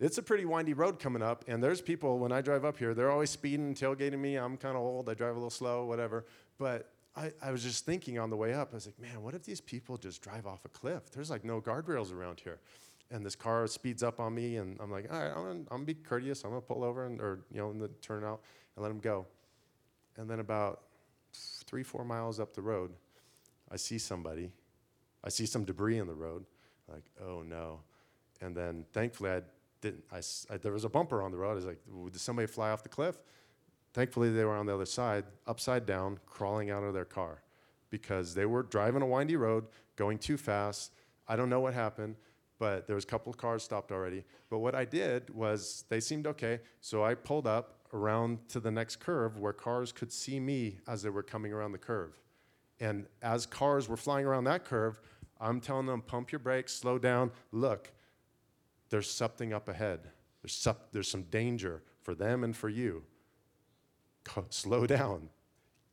it's 0.00 0.18
a 0.18 0.22
pretty 0.22 0.44
windy 0.44 0.72
road 0.72 0.98
coming 0.98 1.22
up, 1.22 1.44
and 1.46 1.62
there's 1.62 1.80
people 1.80 2.18
when 2.18 2.32
I 2.32 2.40
drive 2.40 2.64
up 2.64 2.76
here, 2.76 2.94
they're 2.94 3.10
always 3.10 3.30
speeding, 3.30 3.74
tailgating 3.74 4.18
me. 4.18 4.36
I'm 4.36 4.56
kind 4.56 4.76
of 4.76 4.82
old, 4.82 5.08
I 5.08 5.14
drive 5.14 5.32
a 5.32 5.34
little 5.34 5.50
slow, 5.50 5.84
whatever. 5.84 6.24
But 6.58 6.90
I, 7.16 7.32
I, 7.40 7.52
was 7.52 7.62
just 7.62 7.86
thinking 7.86 8.18
on 8.18 8.28
the 8.28 8.36
way 8.36 8.54
up, 8.54 8.70
I 8.72 8.74
was 8.74 8.86
like, 8.86 8.98
man, 8.98 9.22
what 9.22 9.34
if 9.34 9.44
these 9.44 9.60
people 9.60 9.96
just 9.96 10.20
drive 10.20 10.46
off 10.46 10.64
a 10.64 10.68
cliff? 10.68 11.10
There's 11.12 11.30
like 11.30 11.44
no 11.44 11.60
guardrails 11.60 12.12
around 12.12 12.40
here. 12.40 12.58
And 13.10 13.24
this 13.24 13.36
car 13.36 13.66
speeds 13.68 14.02
up 14.02 14.18
on 14.18 14.34
me, 14.34 14.56
and 14.56 14.76
I'm 14.80 14.90
like, 14.90 15.12
all 15.12 15.18
right, 15.20 15.30
I'm 15.30 15.42
gonna, 15.42 15.48
I'm 15.50 15.64
gonna 15.68 15.84
be 15.84 15.94
courteous. 15.94 16.42
I'm 16.42 16.50
gonna 16.50 16.62
pull 16.62 16.82
over 16.82 17.06
and, 17.06 17.20
or 17.20 17.40
you 17.52 17.58
know, 17.58 17.70
in 17.70 17.78
the 17.78 17.88
turn 18.02 18.24
out 18.24 18.40
and 18.74 18.82
let 18.82 18.88
them 18.88 18.98
go. 18.98 19.26
And 20.16 20.28
then 20.28 20.40
about 20.40 20.82
three, 21.32 21.84
four 21.84 22.04
miles 22.04 22.40
up 22.40 22.54
the 22.54 22.62
road, 22.62 22.90
I 23.70 23.76
see 23.76 23.98
somebody. 23.98 24.50
I 25.22 25.28
see 25.28 25.46
some 25.46 25.64
debris 25.64 25.98
in 25.98 26.06
the 26.06 26.14
road. 26.14 26.44
Like, 26.88 27.04
oh 27.24 27.42
no. 27.42 27.80
And 28.40 28.56
then 28.56 28.84
thankfully, 28.92 29.30
I 29.30 29.42
didn't, 29.84 30.04
I, 30.10 30.20
I, 30.52 30.56
there 30.56 30.72
was 30.72 30.84
a 30.84 30.88
bumper 30.88 31.22
on 31.22 31.30
the 31.30 31.36
road. 31.36 31.52
I 31.52 31.54
was 31.54 31.66
like, 31.66 31.78
did 32.10 32.20
somebody 32.20 32.46
fly 32.46 32.70
off 32.70 32.82
the 32.82 32.88
cliff? 32.88 33.20
Thankfully, 33.92 34.30
they 34.30 34.44
were 34.44 34.56
on 34.56 34.66
the 34.66 34.74
other 34.74 34.86
side, 34.86 35.24
upside 35.46 35.86
down, 35.86 36.18
crawling 36.26 36.70
out 36.70 36.82
of 36.82 36.94
their 36.94 37.04
car 37.04 37.42
because 37.90 38.34
they 38.34 38.46
were 38.46 38.64
driving 38.64 39.02
a 39.02 39.06
windy 39.06 39.36
road, 39.36 39.66
going 39.94 40.18
too 40.18 40.36
fast. 40.36 40.92
I 41.28 41.36
don't 41.36 41.48
know 41.48 41.60
what 41.60 41.74
happened, 41.74 42.16
but 42.58 42.86
there 42.86 42.96
was 42.96 43.04
a 43.04 43.06
couple 43.06 43.30
of 43.30 43.36
cars 43.36 43.62
stopped 43.62 43.92
already. 43.92 44.24
But 44.50 44.58
what 44.58 44.74
I 44.74 44.84
did 44.84 45.30
was 45.30 45.84
they 45.90 46.00
seemed 46.00 46.26
okay, 46.26 46.60
so 46.80 47.04
I 47.04 47.14
pulled 47.14 47.46
up 47.46 47.78
around 47.92 48.48
to 48.48 48.58
the 48.58 48.70
next 48.70 48.96
curve 48.96 49.38
where 49.38 49.52
cars 49.52 49.92
could 49.92 50.10
see 50.10 50.40
me 50.40 50.78
as 50.88 51.02
they 51.02 51.10
were 51.10 51.22
coming 51.22 51.52
around 51.52 51.72
the 51.72 51.78
curve. 51.78 52.18
And 52.80 53.06
as 53.22 53.46
cars 53.46 53.88
were 53.88 53.96
flying 53.96 54.26
around 54.26 54.44
that 54.44 54.64
curve, 54.64 54.98
I'm 55.40 55.60
telling 55.60 55.86
them, 55.86 56.00
pump 56.00 56.32
your 56.32 56.40
brakes, 56.40 56.72
slow 56.72 56.98
down, 56.98 57.30
look, 57.52 57.92
there's 58.94 59.10
something 59.10 59.52
up 59.52 59.68
ahead. 59.68 59.98
There's 60.40 60.54
some, 60.54 60.76
there's 60.92 61.10
some 61.10 61.24
danger 61.24 61.82
for 62.04 62.14
them 62.14 62.44
and 62.44 62.56
for 62.56 62.68
you. 62.68 63.02
Slow 64.50 64.86
down. 64.98 65.30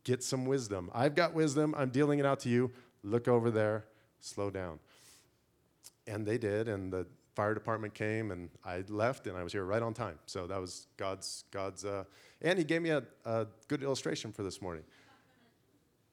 Get 0.03 0.21
some 0.23 0.45
wisdom. 0.45 0.91
I've 0.93 1.15
got 1.15 1.33
wisdom. 1.33 1.73
I'm 1.75 1.89
dealing 1.89 2.19
it 2.19 2.27
out 2.27 2.41
to 2.41 2.49
you. 2.49 2.69
Look 3.01 3.27
over 3.27 3.49
there. 3.49 3.85
Slow 4.19 4.51
down. 4.51 4.77
And 6.05 6.27
they 6.27 6.37
did, 6.37 6.67
and 6.67 6.93
the 6.93 7.07
fire 7.33 7.55
department 7.55 7.95
came, 7.95 8.29
and 8.29 8.51
I 8.63 8.83
left, 8.87 9.25
and 9.25 9.35
I 9.35 9.41
was 9.41 9.51
here 9.51 9.65
right 9.65 9.81
on 9.81 9.95
time. 9.95 10.19
So 10.27 10.45
that 10.45 10.61
was 10.61 10.85
God's 10.97 11.45
God's. 11.49 11.83
Uh, 11.83 12.03
and 12.43 12.59
He 12.59 12.63
gave 12.63 12.83
me 12.83 12.91
a, 12.91 13.01
a 13.25 13.47
good 13.67 13.81
illustration 13.81 14.31
for 14.31 14.43
this 14.43 14.61
morning. 14.61 14.83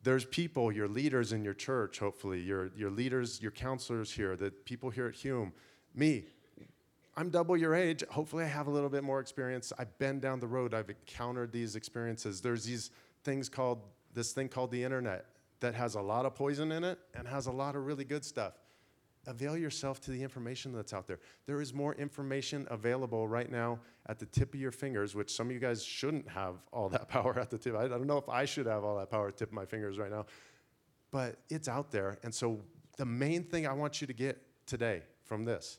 There's 0.05 0.25
people, 0.25 0.73
your 0.73 0.89
leaders 0.89 1.35
in 1.35 1.45
your 1.45 1.53
church, 1.53 1.99
hopefully, 1.99 2.41
your 2.41 2.71
your 2.79 2.91
leaders, 2.91 3.43
your 3.43 3.51
counselors 3.51 4.11
here, 4.11 4.37
the 4.37 4.51
people 4.51 4.89
here 4.89 5.07
at 5.07 5.15
Hume, 5.15 5.53
me, 5.95 6.25
I'm 7.19 7.31
double 7.31 7.57
your 7.57 7.75
age. 7.75 8.05
Hopefully, 8.13 8.45
I 8.45 8.47
have 8.47 8.69
a 8.69 8.71
little 8.71 8.89
bit 8.89 9.03
more 9.03 9.19
experience. 9.19 9.73
I've 9.77 9.99
been 9.99 10.21
down 10.21 10.39
the 10.39 10.47
road. 10.47 10.73
I've 10.73 10.89
encountered 10.89 11.51
these 11.51 11.75
experiences. 11.75 12.41
There's 12.41 12.63
these 12.65 12.93
things 13.25 13.49
called 13.49 13.81
this 14.15 14.31
thing 14.31 14.49
called 14.49 14.71
the 14.71 14.85
internet 14.85 15.27
that 15.59 15.75
has 15.75 15.97
a 15.97 16.01
lot 16.01 16.27
of 16.27 16.37
poison 16.37 16.71
in 16.71 16.85
it 16.85 16.97
and 17.17 17.27
has 17.27 17.47
a 17.47 17.51
lot 17.51 17.75
of 17.75 17.87
really 17.87 18.05
good 18.05 18.25
stuff. 18.25 18.53
Avail 19.27 19.57
yourself 19.57 20.01
to 20.03 20.13
the 20.13 20.23
information 20.23 20.73
that's 20.73 20.95
out 20.95 21.09
there. 21.09 21.19
There 21.47 21.61
is 21.61 21.75
more 21.75 21.93
information 21.97 22.69
available 22.71 23.27
right 23.27 23.51
now 23.51 23.81
at 24.07 24.21
the 24.21 24.27
tip 24.27 24.55
of 24.55 24.61
your 24.61 24.71
fingers, 24.71 25.17
which 25.17 25.35
some 25.35 25.49
of 25.49 25.53
you 25.53 25.59
guys 25.59 25.83
shouldn't 25.83 26.29
have 26.29 26.55
all 26.73 26.89
that 26.91 27.09
power 27.09 27.37
at 27.37 27.51
the 27.51 27.59
tip. 27.59 27.75
I 27.75 27.89
don't 27.89 28.07
know 28.07 28.19
if 28.19 28.29
I 28.29 28.45
should 28.45 28.67
have 28.67 28.85
all 28.85 28.97
that 28.97 29.11
power 29.11 29.27
at 29.27 29.37
the 29.37 29.41
tip 29.41 29.49
of 29.49 29.55
my 29.55 29.67
fingers 29.67 29.99
right 29.99 30.13
now, 30.13 30.27
but 31.11 31.41
it's 31.51 31.67
out 31.67 31.91
there. 31.91 32.17
And 32.23 32.33
so, 32.33 32.61
the 32.97 33.07
main 33.07 33.43
thing 33.43 33.67
I 33.67 33.73
want 33.73 34.01
you 34.01 34.07
to 34.07 34.13
get 34.13 34.41
today 34.67 35.03
from 35.25 35.45
this, 35.45 35.79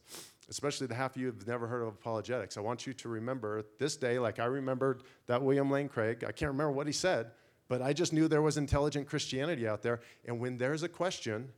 especially 0.50 0.88
the 0.88 0.96
half 0.96 1.15
of 1.15 1.22
you 1.22 1.27
who've 1.27 1.48
never 1.48 1.68
heard 1.68 1.82
of 1.82 1.89
apologetics, 1.89 2.58
I 2.58 2.62
want 2.62 2.88
you 2.88 2.94
to 2.94 3.10
remember 3.10 3.63
this 3.77 3.96
day, 3.96 4.20
like 4.20 4.39
I 4.39 4.46
remembered 4.46 5.03
that 5.27 5.41
William 5.41 5.70
Lane 5.70 5.89
Craig. 5.89 6.24
I 6.27 6.32
can't 6.32 6.51
remember 6.51 6.72
what 6.72 6.88
he 6.88 6.94
said, 6.94 7.32
but 7.68 7.82
I 7.82 7.94
just 7.94 8.13
knew 8.13 8.27
there 8.27 8.41
was 8.41 8.58
intelligent 8.58 9.08
Christianity 9.08 9.68
out 9.68 9.82
there. 9.82 10.01
And 10.25 10.39
when 10.39 10.58
there's 10.58 10.84
a 10.84 10.89
question, 10.89 11.50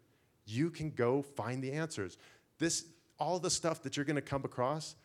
you 0.45 0.69
can 0.69 0.91
go 0.91 1.21
find 1.21 1.63
the 1.63 1.71
answers. 1.71 2.17
This, 2.59 2.85
all 3.17 3.39
the 3.39 3.49
stuff 3.49 3.81
that 3.83 3.95
you're 3.95 4.05
going 4.05 4.15
to 4.15 4.21
come 4.21 4.43
across, 4.43 4.95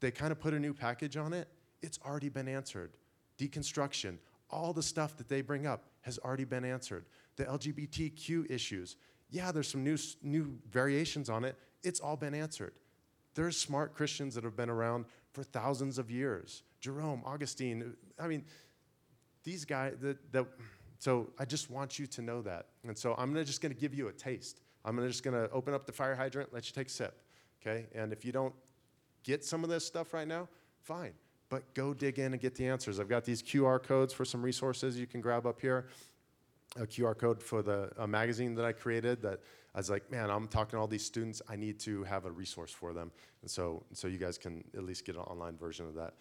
they 0.00 0.10
kind 0.10 0.32
of 0.32 0.40
put 0.40 0.54
a 0.54 0.58
new 0.58 0.72
package 0.72 1.16
on 1.16 1.32
it. 1.32 1.48
It's 1.82 1.98
already 2.04 2.28
been 2.28 2.48
answered. 2.48 2.92
Deconstruction, 3.38 4.18
all 4.50 4.72
the 4.72 4.82
stuff 4.82 5.16
that 5.16 5.28
they 5.28 5.40
bring 5.40 5.66
up 5.66 5.84
has 6.02 6.18
already 6.18 6.44
been 6.44 6.64
answered. 6.64 7.04
The 7.36 7.44
LGBTQ 7.44 8.50
issues, 8.50 8.96
yeah, 9.30 9.50
there's 9.50 9.68
some 9.68 9.82
new, 9.82 9.98
new 10.22 10.56
variations 10.70 11.28
on 11.28 11.44
it. 11.44 11.56
It's 11.82 12.00
all 12.00 12.16
been 12.16 12.34
answered. 12.34 12.74
There's 13.34 13.56
smart 13.56 13.94
Christians 13.94 14.34
that 14.34 14.44
have 14.44 14.56
been 14.56 14.70
around 14.70 15.06
for 15.32 15.42
thousands 15.42 15.98
of 15.98 16.10
years. 16.10 16.62
Jerome, 16.80 17.22
Augustine, 17.24 17.94
I 18.18 18.28
mean, 18.28 18.44
these 19.42 19.64
guys, 19.64 19.94
that, 20.00 20.46
so 20.98 21.30
I 21.38 21.44
just 21.44 21.70
want 21.70 21.98
you 21.98 22.06
to 22.06 22.22
know 22.22 22.42
that. 22.42 22.66
And 22.86 22.96
so 22.96 23.14
I'm 23.18 23.32
gonna, 23.32 23.44
just 23.44 23.60
going 23.60 23.74
to 23.74 23.80
give 23.80 23.94
you 23.94 24.08
a 24.08 24.12
taste. 24.12 24.60
I'm 24.84 24.96
gonna, 24.96 25.08
just 25.08 25.22
going 25.22 25.34
to 25.34 25.50
open 25.50 25.74
up 25.74 25.86
the 25.86 25.92
fire 25.92 26.14
hydrant, 26.14 26.52
let 26.52 26.66
you 26.66 26.72
take 26.72 26.86
a 26.86 26.90
sip, 26.90 27.20
okay? 27.60 27.86
And 27.94 28.12
if 28.12 28.24
you 28.24 28.32
don't 28.32 28.54
get 29.22 29.44
some 29.44 29.64
of 29.64 29.70
this 29.70 29.84
stuff 29.84 30.14
right 30.14 30.28
now, 30.28 30.48
fine. 30.80 31.12
But 31.48 31.74
go 31.74 31.94
dig 31.94 32.18
in 32.18 32.32
and 32.32 32.40
get 32.40 32.54
the 32.54 32.66
answers. 32.66 33.00
I've 33.00 33.08
got 33.08 33.24
these 33.24 33.42
QR 33.42 33.82
codes 33.82 34.12
for 34.12 34.24
some 34.24 34.42
resources 34.42 34.98
you 34.98 35.06
can 35.06 35.20
grab 35.20 35.46
up 35.46 35.60
here. 35.60 35.86
A 36.76 36.86
QR 36.86 37.16
code 37.16 37.42
for 37.42 37.62
the 37.62 37.90
a 37.98 38.06
magazine 38.06 38.54
that 38.56 38.64
I 38.64 38.72
created 38.72 39.22
that 39.22 39.40
I 39.74 39.78
was 39.78 39.90
like, 39.90 40.08
man, 40.10 40.30
I'm 40.30 40.46
talking 40.46 40.72
to 40.72 40.78
all 40.78 40.86
these 40.86 41.04
students. 41.04 41.42
I 41.48 41.56
need 41.56 41.80
to 41.80 42.04
have 42.04 42.26
a 42.26 42.30
resource 42.30 42.70
for 42.70 42.92
them. 42.92 43.10
And 43.42 43.50
so, 43.50 43.82
so 43.92 44.06
you 44.06 44.18
guys 44.18 44.38
can 44.38 44.62
at 44.76 44.84
least 44.84 45.04
get 45.04 45.16
an 45.16 45.22
online 45.22 45.56
version 45.56 45.86
of 45.86 45.94
that. 45.96 46.14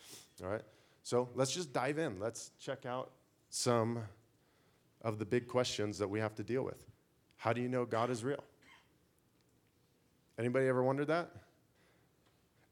All 0.43 0.49
right? 0.49 0.63
So 1.03 1.29
let's 1.35 1.53
just 1.53 1.71
dive 1.71 1.99
in. 1.99 2.19
Let's 2.19 2.51
check 2.59 2.85
out 2.85 3.11
some 3.49 3.99
of 5.03 5.19
the 5.19 5.25
big 5.25 5.47
questions 5.47 5.99
that 5.99 6.09
we 6.09 6.19
have 6.19 6.33
to 6.35 6.43
deal 6.43 6.63
with. 6.63 6.83
How 7.37 7.53
do 7.53 7.61
you 7.61 7.69
know 7.69 7.85
God 7.85 8.09
is 8.09 8.23
real? 8.23 8.43
Anybody 10.39 10.67
ever 10.67 10.81
wondered 10.81 11.07
that? 11.07 11.29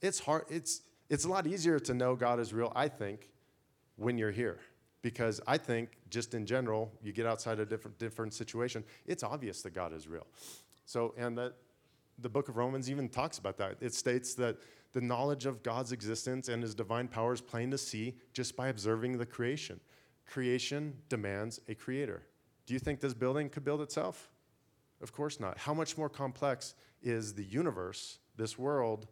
It's 0.02 0.20
hard. 0.20 0.46
It's, 0.50 0.82
it's 1.10 1.26
a 1.26 1.30
lot 1.30 1.46
easier 1.46 1.78
to 1.80 1.94
know 1.94 2.16
God 2.16 2.40
is 2.40 2.54
real, 2.54 2.72
I 2.76 2.88
think, 2.88 3.30
when 3.98 4.18
you're 4.18 4.32
here. 4.32 4.58
Because 5.04 5.42
I 5.46 5.58
think, 5.58 5.98
just 6.10 6.34
in 6.34 6.46
general, 6.46 6.92
you 7.04 7.12
get 7.12 7.26
outside 7.26 7.60
a 7.60 7.66
different, 7.66 8.00
different 8.00 8.34
situation, 8.34 8.84
it's 9.06 9.24
obvious 9.24 9.62
that 9.62 9.74
God 9.74 9.94
is 9.94 10.08
real. 10.08 10.26
So, 10.86 11.14
and 11.18 11.38
that 11.38 11.54
the 12.20 12.30
book 12.30 12.50
of 12.50 12.58
Romans 12.58 12.90
even 12.90 13.10
talks 13.10 13.38
about 13.38 13.58
that. 13.58 13.78
It 13.82 13.94
states 13.94 14.34
that 14.36 14.58
the 14.94 15.02
knowledge 15.02 15.46
of 15.46 15.64
God's 15.64 15.92
existence 15.92 16.50
and 16.50 16.62
his 16.62 16.76
divine 16.76 17.08
power 17.08 17.34
is 17.34 17.42
plain 17.42 17.72
to 17.72 17.78
see 17.78 18.16
just 18.34 18.56
by 18.56 18.68
observing 18.68 19.18
the 19.18 19.26
creation. 19.26 19.80
Creation 20.26 20.94
demands 21.10 21.60
a 21.68 21.76
creator. 21.76 22.24
Do 22.66 22.74
you 22.74 22.80
think 22.80 23.00
this 23.00 23.14
building 23.14 23.50
could 23.50 23.64
build 23.64 23.82
itself? 23.82 24.30
Of 25.02 25.12
course 25.12 25.40
not. 25.40 25.58
How 25.58 25.74
much 25.74 25.98
more 25.98 26.10
complex 26.10 26.76
is 27.02 27.34
the 27.34 27.44
universe, 27.44 28.20
this 28.38 28.58
world, 28.58 29.08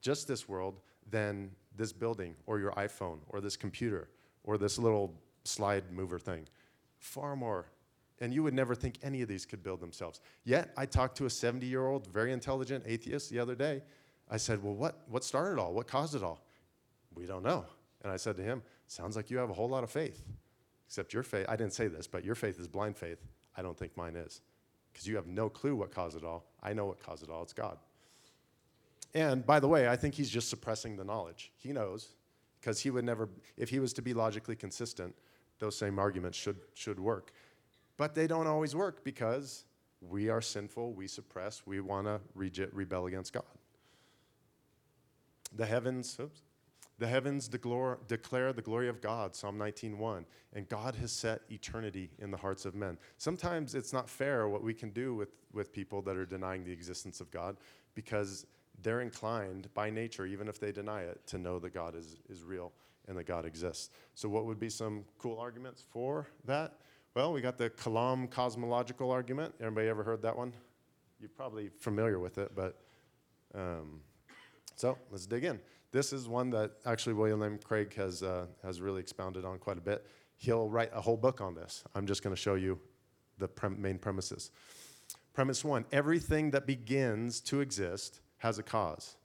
just 0.00 0.26
this 0.26 0.48
world, 0.48 0.80
than 1.08 1.50
this 1.76 1.92
building 1.92 2.34
or 2.46 2.58
your 2.58 2.72
iPhone 2.72 3.18
or 3.28 3.40
this 3.40 3.56
computer 3.56 4.08
or 4.44 4.56
this 4.56 4.78
little 4.78 5.14
slide 5.44 5.92
mover 5.92 6.18
thing? 6.18 6.46
Far 6.98 7.36
more. 7.36 7.66
And 8.20 8.34
you 8.34 8.42
would 8.42 8.54
never 8.54 8.74
think 8.74 8.98
any 9.02 9.22
of 9.22 9.28
these 9.28 9.46
could 9.46 9.62
build 9.62 9.80
themselves. 9.80 10.20
Yet, 10.44 10.72
I 10.76 10.86
talked 10.86 11.16
to 11.18 11.26
a 11.26 11.30
70 11.30 11.66
year 11.66 11.86
old, 11.86 12.06
very 12.08 12.32
intelligent 12.32 12.84
atheist 12.86 13.30
the 13.30 13.38
other 13.38 13.54
day. 13.54 13.82
I 14.30 14.36
said, 14.36 14.62
Well, 14.62 14.74
what, 14.74 15.02
what 15.08 15.24
started 15.24 15.60
all? 15.60 15.72
What 15.72 15.86
caused 15.86 16.14
it 16.14 16.22
all? 16.22 16.44
We 17.14 17.26
don't 17.26 17.42
know. 17.42 17.64
And 18.02 18.12
I 18.12 18.16
said 18.16 18.36
to 18.36 18.42
him, 18.42 18.62
Sounds 18.86 19.16
like 19.16 19.30
you 19.30 19.38
have 19.38 19.50
a 19.50 19.54
whole 19.54 19.68
lot 19.68 19.84
of 19.84 19.90
faith. 19.90 20.22
Except 20.86 21.14
your 21.14 21.22
faith, 21.22 21.46
I 21.48 21.56
didn't 21.56 21.72
say 21.72 21.86
this, 21.86 22.06
but 22.06 22.24
your 22.24 22.34
faith 22.34 22.58
is 22.58 22.66
blind 22.66 22.96
faith. 22.96 23.24
I 23.56 23.62
don't 23.62 23.78
think 23.78 23.96
mine 23.96 24.16
is 24.16 24.40
because 24.92 25.06
you 25.06 25.16
have 25.16 25.26
no 25.26 25.48
clue 25.48 25.76
what 25.76 25.94
caused 25.94 26.16
it 26.16 26.24
all. 26.24 26.44
I 26.62 26.72
know 26.72 26.86
what 26.86 27.02
caused 27.02 27.22
it 27.22 27.30
all. 27.30 27.42
It's 27.42 27.52
God. 27.52 27.78
And 29.14 29.44
by 29.44 29.60
the 29.60 29.68
way, 29.68 29.88
I 29.88 29.96
think 29.96 30.14
he's 30.14 30.30
just 30.30 30.48
suppressing 30.48 30.96
the 30.96 31.04
knowledge. 31.04 31.52
He 31.56 31.72
knows 31.72 32.08
because 32.60 32.80
he 32.80 32.90
would 32.90 33.04
never, 33.04 33.28
if 33.56 33.70
he 33.70 33.78
was 33.78 33.92
to 33.94 34.02
be 34.02 34.14
logically 34.14 34.56
consistent, 34.56 35.14
those 35.58 35.76
same 35.76 35.98
arguments 35.98 36.38
should, 36.38 36.58
should 36.74 36.98
work. 36.98 37.32
But 38.00 38.14
they 38.14 38.26
don't 38.26 38.46
always 38.46 38.74
work 38.74 39.04
because 39.04 39.66
we 40.00 40.30
are 40.30 40.40
sinful, 40.40 40.94
we 40.94 41.06
suppress, 41.06 41.66
we 41.66 41.80
want 41.80 42.06
to 42.06 42.18
rebel 42.72 43.04
against 43.04 43.34
God. 43.34 43.42
The 45.54 45.66
heavens, 45.66 46.16
oops, 46.18 46.40
the 46.98 47.06
heavens 47.06 47.46
declare, 47.46 47.98
the 48.08 48.62
glory 48.64 48.88
of 48.88 49.02
God, 49.02 49.36
Psalm 49.36 49.58
19:1, 49.58 50.24
and 50.54 50.66
God 50.66 50.94
has 50.94 51.12
set 51.12 51.42
eternity 51.50 52.10
in 52.18 52.30
the 52.30 52.38
hearts 52.38 52.64
of 52.64 52.74
men. 52.74 52.96
Sometimes 53.18 53.74
it's 53.74 53.92
not 53.92 54.08
fair 54.08 54.48
what 54.48 54.62
we 54.62 54.72
can 54.72 54.88
do 54.92 55.14
with, 55.14 55.36
with 55.52 55.70
people 55.70 56.00
that 56.00 56.16
are 56.16 56.24
denying 56.24 56.64
the 56.64 56.72
existence 56.72 57.20
of 57.20 57.30
God 57.30 57.58
because 57.94 58.46
they're 58.82 59.02
inclined 59.02 59.68
by 59.74 59.90
nature, 59.90 60.24
even 60.24 60.48
if 60.48 60.58
they 60.58 60.72
deny 60.72 61.02
it, 61.02 61.26
to 61.26 61.36
know 61.36 61.58
that 61.58 61.74
God 61.74 61.94
is, 61.94 62.16
is 62.30 62.44
real 62.44 62.72
and 63.08 63.18
that 63.18 63.24
God 63.24 63.44
exists. 63.44 63.90
So, 64.14 64.26
what 64.26 64.46
would 64.46 64.58
be 64.58 64.70
some 64.70 65.04
cool 65.18 65.38
arguments 65.38 65.84
for 65.90 66.28
that? 66.46 66.78
Well, 67.16 67.32
we 67.32 67.40
got 67.40 67.58
the 67.58 67.70
Kalam 67.70 68.30
cosmological 68.30 69.10
argument. 69.10 69.52
Everybody 69.58 69.88
ever 69.88 70.04
heard 70.04 70.22
that 70.22 70.36
one? 70.36 70.52
You're 71.18 71.28
probably 71.28 71.68
familiar 71.80 72.20
with 72.20 72.38
it, 72.38 72.52
but 72.54 72.78
um, 73.52 74.00
so 74.76 74.96
let's 75.10 75.26
dig 75.26 75.42
in. 75.42 75.58
This 75.90 76.12
is 76.12 76.28
one 76.28 76.50
that 76.50 76.70
actually 76.86 77.14
William 77.14 77.40
Lane 77.40 77.58
Craig 77.64 77.92
has, 77.94 78.22
uh, 78.22 78.46
has 78.62 78.80
really 78.80 79.00
expounded 79.00 79.44
on 79.44 79.58
quite 79.58 79.76
a 79.76 79.80
bit. 79.80 80.06
He'll 80.36 80.68
write 80.68 80.90
a 80.94 81.00
whole 81.00 81.16
book 81.16 81.40
on 81.40 81.52
this. 81.52 81.82
I'm 81.96 82.06
just 82.06 82.22
going 82.22 82.34
to 82.34 82.40
show 82.40 82.54
you 82.54 82.78
the 83.38 83.48
main 83.76 83.98
premises. 83.98 84.52
Premise 85.32 85.64
one 85.64 85.86
everything 85.90 86.52
that 86.52 86.64
begins 86.64 87.40
to 87.40 87.60
exist 87.60 88.20
has 88.38 88.60
a 88.60 88.62
cause. 88.62 89.16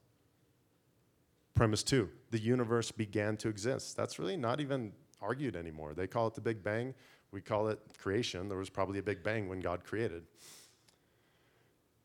Premise 1.54 1.84
two 1.84 2.10
the 2.32 2.40
universe 2.40 2.92
began 2.92 3.38
to 3.38 3.48
exist. 3.48 3.96
That's 3.96 4.18
really 4.18 4.38
not 4.38 4.60
even 4.60 4.92
argued 5.22 5.56
anymore. 5.56 5.94
They 5.94 6.08
call 6.08 6.28
it 6.28 6.34
the 6.34 6.42
Big 6.42 6.64
Bang. 6.64 6.96
We 7.32 7.42
call 7.42 7.68
it 7.68 7.80
creation. 7.98 8.48
There 8.48 8.58
was 8.58 8.70
probably 8.70 9.00
a 9.00 9.04
Big 9.04 9.24
Bang 9.24 9.50
when 9.50 9.60
God 9.60 9.84
created. 9.84 10.24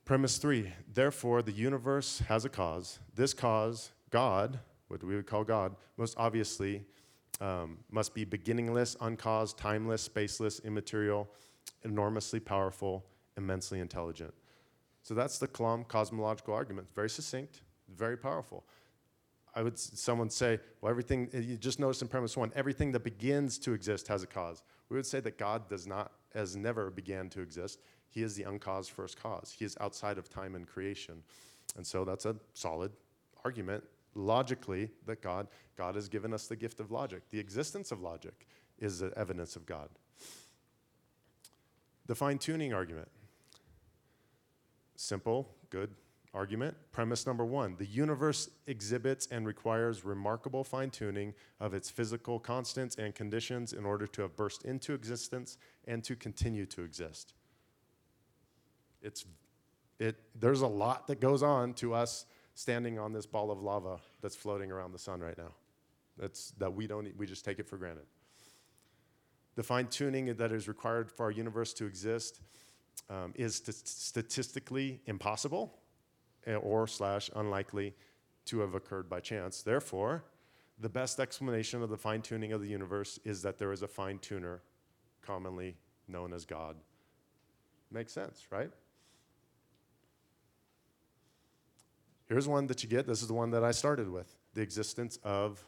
Premise 0.04 0.38
three, 0.38 0.72
therefore, 0.92 1.40
the 1.42 1.52
universe 1.52 2.18
has 2.28 2.44
a 2.44 2.48
cause. 2.48 2.98
This 3.14 3.32
cause 3.32 3.92
God, 4.10 4.58
what 4.88 5.04
we 5.04 5.14
would 5.14 5.26
call 5.26 5.44
God, 5.44 5.76
most 5.96 6.14
obviously 6.16 6.84
um, 7.40 7.78
must 7.90 8.12
be 8.12 8.24
beginningless, 8.24 8.96
uncaused, 9.00 9.56
timeless, 9.56 10.08
spaceless, 10.08 10.62
immaterial, 10.64 11.28
enormously 11.84 12.40
powerful, 12.40 13.04
immensely 13.36 13.78
intelligent. 13.78 14.34
So 15.02 15.14
that's 15.14 15.38
the 15.38 15.48
Kalam 15.48 15.86
cosmological 15.86 16.54
argument. 16.54 16.88
Very 16.94 17.08
succinct, 17.08 17.62
very 17.96 18.16
powerful. 18.16 18.64
I 19.54 19.62
would 19.62 19.78
someone 19.78 20.30
say, 20.30 20.60
well, 20.80 20.90
everything 20.90 21.28
you 21.32 21.56
just 21.56 21.80
noticed 21.80 22.02
in 22.02 22.08
premise 22.08 22.36
one, 22.36 22.52
everything 22.54 22.92
that 22.92 23.04
begins 23.04 23.58
to 23.60 23.72
exist 23.72 24.08
has 24.08 24.22
a 24.22 24.26
cause. 24.26 24.62
We 24.90 24.96
would 24.96 25.06
say 25.06 25.20
that 25.20 25.38
God 25.38 25.68
does 25.68 25.86
not, 25.86 26.12
has 26.34 26.56
never 26.56 26.90
began 26.90 27.30
to 27.30 27.40
exist. 27.40 27.80
He 28.08 28.22
is 28.22 28.34
the 28.34 28.42
uncaused 28.42 28.90
first 28.90 29.20
cause. 29.20 29.54
He 29.56 29.64
is 29.64 29.76
outside 29.80 30.18
of 30.18 30.28
time 30.28 30.54
and 30.54 30.66
creation. 30.66 31.22
And 31.76 31.86
so 31.86 32.04
that's 32.04 32.26
a 32.26 32.36
solid 32.52 32.92
argument 33.44 33.84
logically 34.14 34.90
that 35.06 35.22
God, 35.22 35.46
God 35.76 35.94
has 35.94 36.08
given 36.08 36.34
us 36.34 36.48
the 36.48 36.56
gift 36.56 36.80
of 36.80 36.90
logic. 36.90 37.22
The 37.30 37.38
existence 37.38 37.92
of 37.92 38.02
logic 38.02 38.46
is 38.78 38.98
the 38.98 39.16
evidence 39.16 39.54
of 39.54 39.64
God. 39.64 39.88
The 42.06 42.16
fine 42.16 42.38
tuning 42.38 42.74
argument. 42.74 43.08
Simple, 44.96 45.48
good 45.70 45.90
argument. 46.32 46.76
Premise 46.92 47.26
number 47.26 47.44
one 47.44 47.76
the 47.76 47.86
universe 47.86 48.48
exhibits 48.66 49.26
and 49.30 49.46
requires 49.46 50.04
remarkable 50.04 50.64
fine 50.64 50.90
tuning 50.90 51.34
of 51.58 51.74
its 51.74 51.90
physical 51.90 52.38
constants 52.38 52.96
and 52.96 53.14
conditions 53.14 53.72
in 53.72 53.84
order 53.84 54.06
to 54.06 54.22
have 54.22 54.36
burst 54.36 54.64
into 54.64 54.94
existence 54.94 55.58
and 55.86 56.04
to 56.04 56.16
continue 56.16 56.66
to 56.66 56.82
exist. 56.82 57.34
It's, 59.02 59.24
it, 59.98 60.16
there's 60.38 60.60
a 60.60 60.66
lot 60.66 61.06
that 61.06 61.20
goes 61.20 61.42
on 61.42 61.74
to 61.74 61.94
us 61.94 62.26
standing 62.54 62.98
on 62.98 63.12
this 63.12 63.26
ball 63.26 63.50
of 63.50 63.62
lava 63.62 63.98
that's 64.20 64.36
floating 64.36 64.70
around 64.70 64.92
the 64.92 64.98
sun 64.98 65.20
right 65.20 65.38
now. 65.38 65.52
That's, 66.18 66.50
that 66.58 66.74
we 66.74 66.86
don't, 66.86 67.08
we 67.16 67.26
just 67.26 67.44
take 67.44 67.58
it 67.58 67.66
for 67.66 67.78
granted. 67.78 68.04
The 69.56 69.62
fine 69.62 69.86
tuning 69.86 70.34
that 70.34 70.52
is 70.52 70.68
required 70.68 71.10
for 71.10 71.24
our 71.24 71.30
universe 71.30 71.72
to 71.74 71.86
exist 71.86 72.40
um, 73.08 73.32
is 73.34 73.56
st- 73.56 73.88
statistically 73.88 75.00
impossible 75.06 75.80
or 76.46 76.86
slash 76.86 77.30
unlikely 77.36 77.94
to 78.46 78.60
have 78.60 78.74
occurred 78.74 79.08
by 79.08 79.20
chance. 79.20 79.62
Therefore, 79.62 80.24
the 80.78 80.88
best 80.88 81.20
explanation 81.20 81.82
of 81.82 81.90
the 81.90 81.96
fine 81.96 82.22
tuning 82.22 82.52
of 82.52 82.60
the 82.60 82.68
universe 82.68 83.18
is 83.24 83.42
that 83.42 83.58
there 83.58 83.72
is 83.72 83.82
a 83.82 83.88
fine 83.88 84.18
tuner, 84.18 84.62
commonly 85.22 85.76
known 86.08 86.32
as 86.32 86.44
God. 86.44 86.76
Makes 87.90 88.12
sense, 88.12 88.46
right? 88.50 88.70
Here's 92.28 92.48
one 92.48 92.66
that 92.68 92.82
you 92.82 92.88
get. 92.88 93.06
This 93.06 93.22
is 93.22 93.28
the 93.28 93.34
one 93.34 93.50
that 93.50 93.64
I 93.64 93.72
started 93.72 94.08
with 94.08 94.34
the 94.54 94.62
existence 94.62 95.18
of 95.24 95.64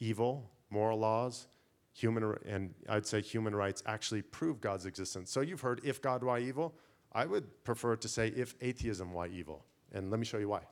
evil, 0.00 0.50
moral 0.68 0.98
laws, 0.98 1.46
human, 1.92 2.34
and 2.46 2.74
I'd 2.88 3.06
say 3.06 3.20
human 3.20 3.54
rights 3.54 3.82
actually 3.86 4.22
prove 4.22 4.60
God's 4.60 4.86
existence. 4.86 5.30
So 5.30 5.40
you've 5.40 5.60
heard 5.60 5.80
if 5.84 6.02
God, 6.02 6.22
why 6.24 6.40
evil? 6.40 6.74
I 7.12 7.26
would 7.26 7.64
prefer 7.64 7.96
to 7.96 8.08
say 8.08 8.28
if 8.28 8.54
atheism, 8.60 9.12
why 9.12 9.28
evil? 9.28 9.64
And 9.92 10.10
let 10.10 10.18
me 10.18 10.26
show 10.26 10.38
you 10.38 10.48
why. 10.48 10.62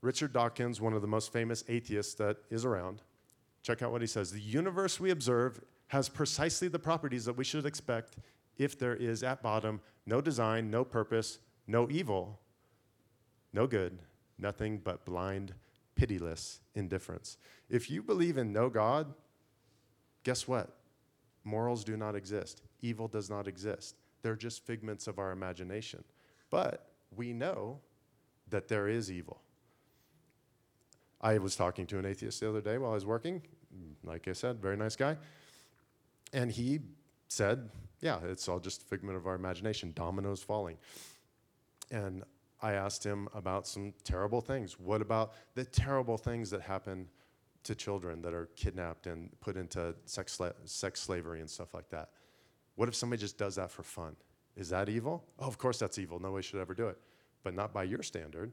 Richard 0.00 0.32
Dawkins, 0.32 0.80
one 0.80 0.94
of 0.94 1.00
the 1.00 1.08
most 1.08 1.32
famous 1.32 1.62
atheists 1.68 2.14
that 2.14 2.38
is 2.50 2.64
around, 2.64 3.02
check 3.62 3.82
out 3.82 3.92
what 3.92 4.00
he 4.00 4.06
says. 4.06 4.32
The 4.32 4.40
universe 4.40 4.98
we 4.98 5.10
observe 5.10 5.60
has 5.88 6.08
precisely 6.08 6.68
the 6.68 6.78
properties 6.78 7.24
that 7.26 7.36
we 7.36 7.44
should 7.44 7.66
expect 7.66 8.16
if 8.58 8.78
there 8.78 8.96
is 8.96 9.22
at 9.22 9.42
bottom 9.42 9.80
no 10.06 10.20
design, 10.20 10.70
no 10.70 10.84
purpose, 10.84 11.38
no 11.68 11.88
evil, 11.88 12.40
no 13.52 13.66
good, 13.66 14.00
nothing 14.38 14.78
but 14.78 15.04
blind, 15.04 15.54
pitiless 15.94 16.60
indifference. 16.74 17.36
If 17.70 17.90
you 17.90 18.02
believe 18.02 18.36
in 18.36 18.52
no 18.52 18.68
God, 18.68 19.14
guess 20.24 20.48
what? 20.48 20.76
Morals 21.44 21.84
do 21.84 21.96
not 21.96 22.16
exist, 22.16 22.62
evil 22.80 23.06
does 23.06 23.30
not 23.30 23.46
exist. 23.46 24.01
They're 24.22 24.36
just 24.36 24.64
figments 24.64 25.06
of 25.06 25.18
our 25.18 25.32
imagination. 25.32 26.04
But 26.50 26.86
we 27.14 27.32
know 27.32 27.80
that 28.48 28.68
there 28.68 28.88
is 28.88 29.10
evil. 29.10 29.40
I 31.20 31.38
was 31.38 31.56
talking 31.56 31.86
to 31.86 31.98
an 31.98 32.06
atheist 32.06 32.40
the 32.40 32.48
other 32.48 32.60
day 32.60 32.78
while 32.78 32.90
I 32.90 32.94
was 32.94 33.06
working. 33.06 33.42
Like 34.04 34.28
I 34.28 34.32
said, 34.32 34.60
very 34.60 34.76
nice 34.76 34.96
guy. 34.96 35.16
And 36.32 36.50
he 36.50 36.80
said, 37.28 37.70
Yeah, 38.00 38.18
it's 38.24 38.48
all 38.48 38.58
just 38.58 38.82
a 38.82 38.84
figment 38.84 39.16
of 39.16 39.26
our 39.26 39.34
imagination, 39.34 39.92
dominoes 39.94 40.42
falling. 40.42 40.76
And 41.90 42.24
I 42.60 42.72
asked 42.72 43.04
him 43.04 43.28
about 43.34 43.66
some 43.66 43.92
terrible 44.04 44.40
things. 44.40 44.78
What 44.78 45.02
about 45.02 45.34
the 45.54 45.64
terrible 45.64 46.16
things 46.16 46.50
that 46.50 46.62
happen 46.62 47.08
to 47.64 47.74
children 47.74 48.22
that 48.22 48.34
are 48.34 48.46
kidnapped 48.56 49.06
and 49.06 49.30
put 49.40 49.56
into 49.56 49.94
sex, 50.04 50.36
sla- 50.36 50.54
sex 50.64 51.00
slavery 51.00 51.40
and 51.40 51.48
stuff 51.48 51.74
like 51.74 51.88
that? 51.90 52.10
What 52.74 52.88
if 52.88 52.94
somebody 52.94 53.20
just 53.20 53.38
does 53.38 53.56
that 53.56 53.70
for 53.70 53.82
fun? 53.82 54.16
Is 54.56 54.68
that 54.70 54.88
evil? 54.88 55.24
Oh, 55.38 55.46
of 55.46 55.58
course 55.58 55.78
that's 55.78 55.98
evil. 55.98 56.18
Nobody 56.18 56.42
should 56.42 56.60
ever 56.60 56.74
do 56.74 56.88
it. 56.88 56.98
But 57.42 57.54
not 57.54 57.72
by 57.72 57.84
your 57.84 58.02
standard. 58.02 58.52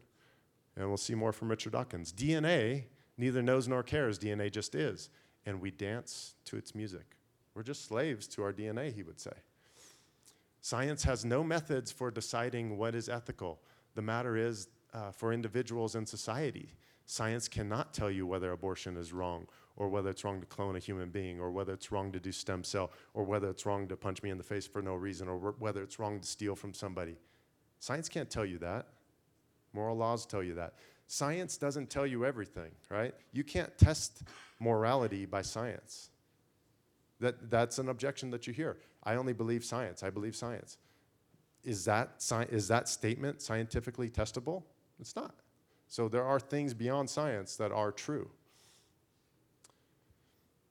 And 0.76 0.88
we'll 0.88 0.98
see 0.98 1.16
more 1.16 1.34
from 1.34 1.50
Richard 1.50 1.74
Dawkins. 1.74 2.14
DNA 2.14 2.86
neither 3.18 3.42
knows 3.42 3.68
nor 3.68 3.84
cares. 3.84 4.18
DNA 4.18 4.52
just 4.52 4.76
is. 4.76 5.10
And 5.46 5.62
we 5.62 5.72
dance 5.72 6.36
to 6.46 6.58
its 6.58 6.74
music. 6.74 7.18
We're 7.54 7.64
just 7.64 7.86
slaves 7.86 8.28
to 8.30 8.44
our 8.44 8.54
DNA, 8.54 8.94
he 8.94 9.04
would 9.04 9.20
say. 9.20 9.34
Science 10.62 11.04
has 11.04 11.26
no 11.26 11.44
methods 11.44 11.92
for 11.92 12.12
deciding 12.12 12.78
what 12.78 12.96
is 12.96 13.10
ethical. 13.10 13.60
The 13.96 14.02
matter 14.02 14.38
is 14.38 14.68
uh, 14.94 15.12
for 15.12 15.34
individuals 15.34 15.96
and 15.96 16.08
society. 16.08 16.76
Science 17.06 17.48
cannot 17.48 17.94
tell 17.94 18.12
you 18.12 18.28
whether 18.28 18.52
abortion 18.52 18.98
is 18.98 19.12
wrong, 19.12 19.48
or 19.80 19.90
whether 19.90 20.10
it's 20.12 20.24
wrong 20.24 20.40
to 20.40 20.46
clone 20.46 20.76
a 20.76 20.80
human 20.80 21.10
being, 21.10 21.40
or 21.40 21.50
whether 21.50 21.74
it's 21.74 21.92
wrong 21.92 22.12
to 22.12 22.20
do 22.20 22.32
stem 22.32 22.64
cell, 22.64 22.92
or 23.14 23.24
whether 23.24 23.50
it's 23.50 23.66
wrong 23.66 23.88
to 23.88 23.98
punch 23.98 24.22
me 24.22 24.30
in 24.30 24.38
the 24.38 24.44
face 24.44 24.68
for 24.68 24.82
no 24.82 24.94
reason, 24.94 25.28
or 25.28 25.56
whether 25.58 25.82
it's 25.82 25.98
wrong 25.98 26.20
to 26.20 26.28
steal 26.28 26.56
from 26.56 26.74
somebody. 26.74 27.16
Science 27.80 28.08
can't 28.08 28.30
tell 28.30 28.46
you 28.46 28.58
that. 28.60 28.86
Moral 29.74 29.98
laws 29.98 30.26
tell 30.26 30.44
you 30.44 30.54
that. 30.56 30.74
Science 31.08 31.58
doesn't 31.58 31.90
tell 31.90 32.06
you 32.06 32.26
everything, 32.26 32.72
right? 32.90 33.16
You 33.32 33.44
can't 33.44 33.76
test 33.78 34.22
morality 34.60 35.26
by 35.26 35.42
science. 35.42 36.10
That, 37.20 37.50
that's 37.50 37.80
an 37.80 37.90
objection 37.90 38.30
that 38.32 38.48
you 38.48 38.54
hear. 38.54 38.78
I 39.04 39.16
only 39.16 39.34
believe 39.34 39.64
science. 39.64 40.04
I 40.04 40.10
believe 40.10 40.36
science. 40.36 40.78
Is 41.64 41.86
that, 41.86 42.16
sci- 42.18 42.48
is 42.52 42.68
that 42.68 42.88
statement 42.88 43.42
scientifically 43.42 44.10
testable? 44.10 44.64
It's 45.00 45.16
not. 45.16 45.34
So 45.88 46.08
there 46.08 46.24
are 46.24 46.40
things 46.40 46.74
beyond 46.74 47.10
science 47.10 47.56
that 47.56 47.72
are 47.72 47.92
true. 47.92 48.30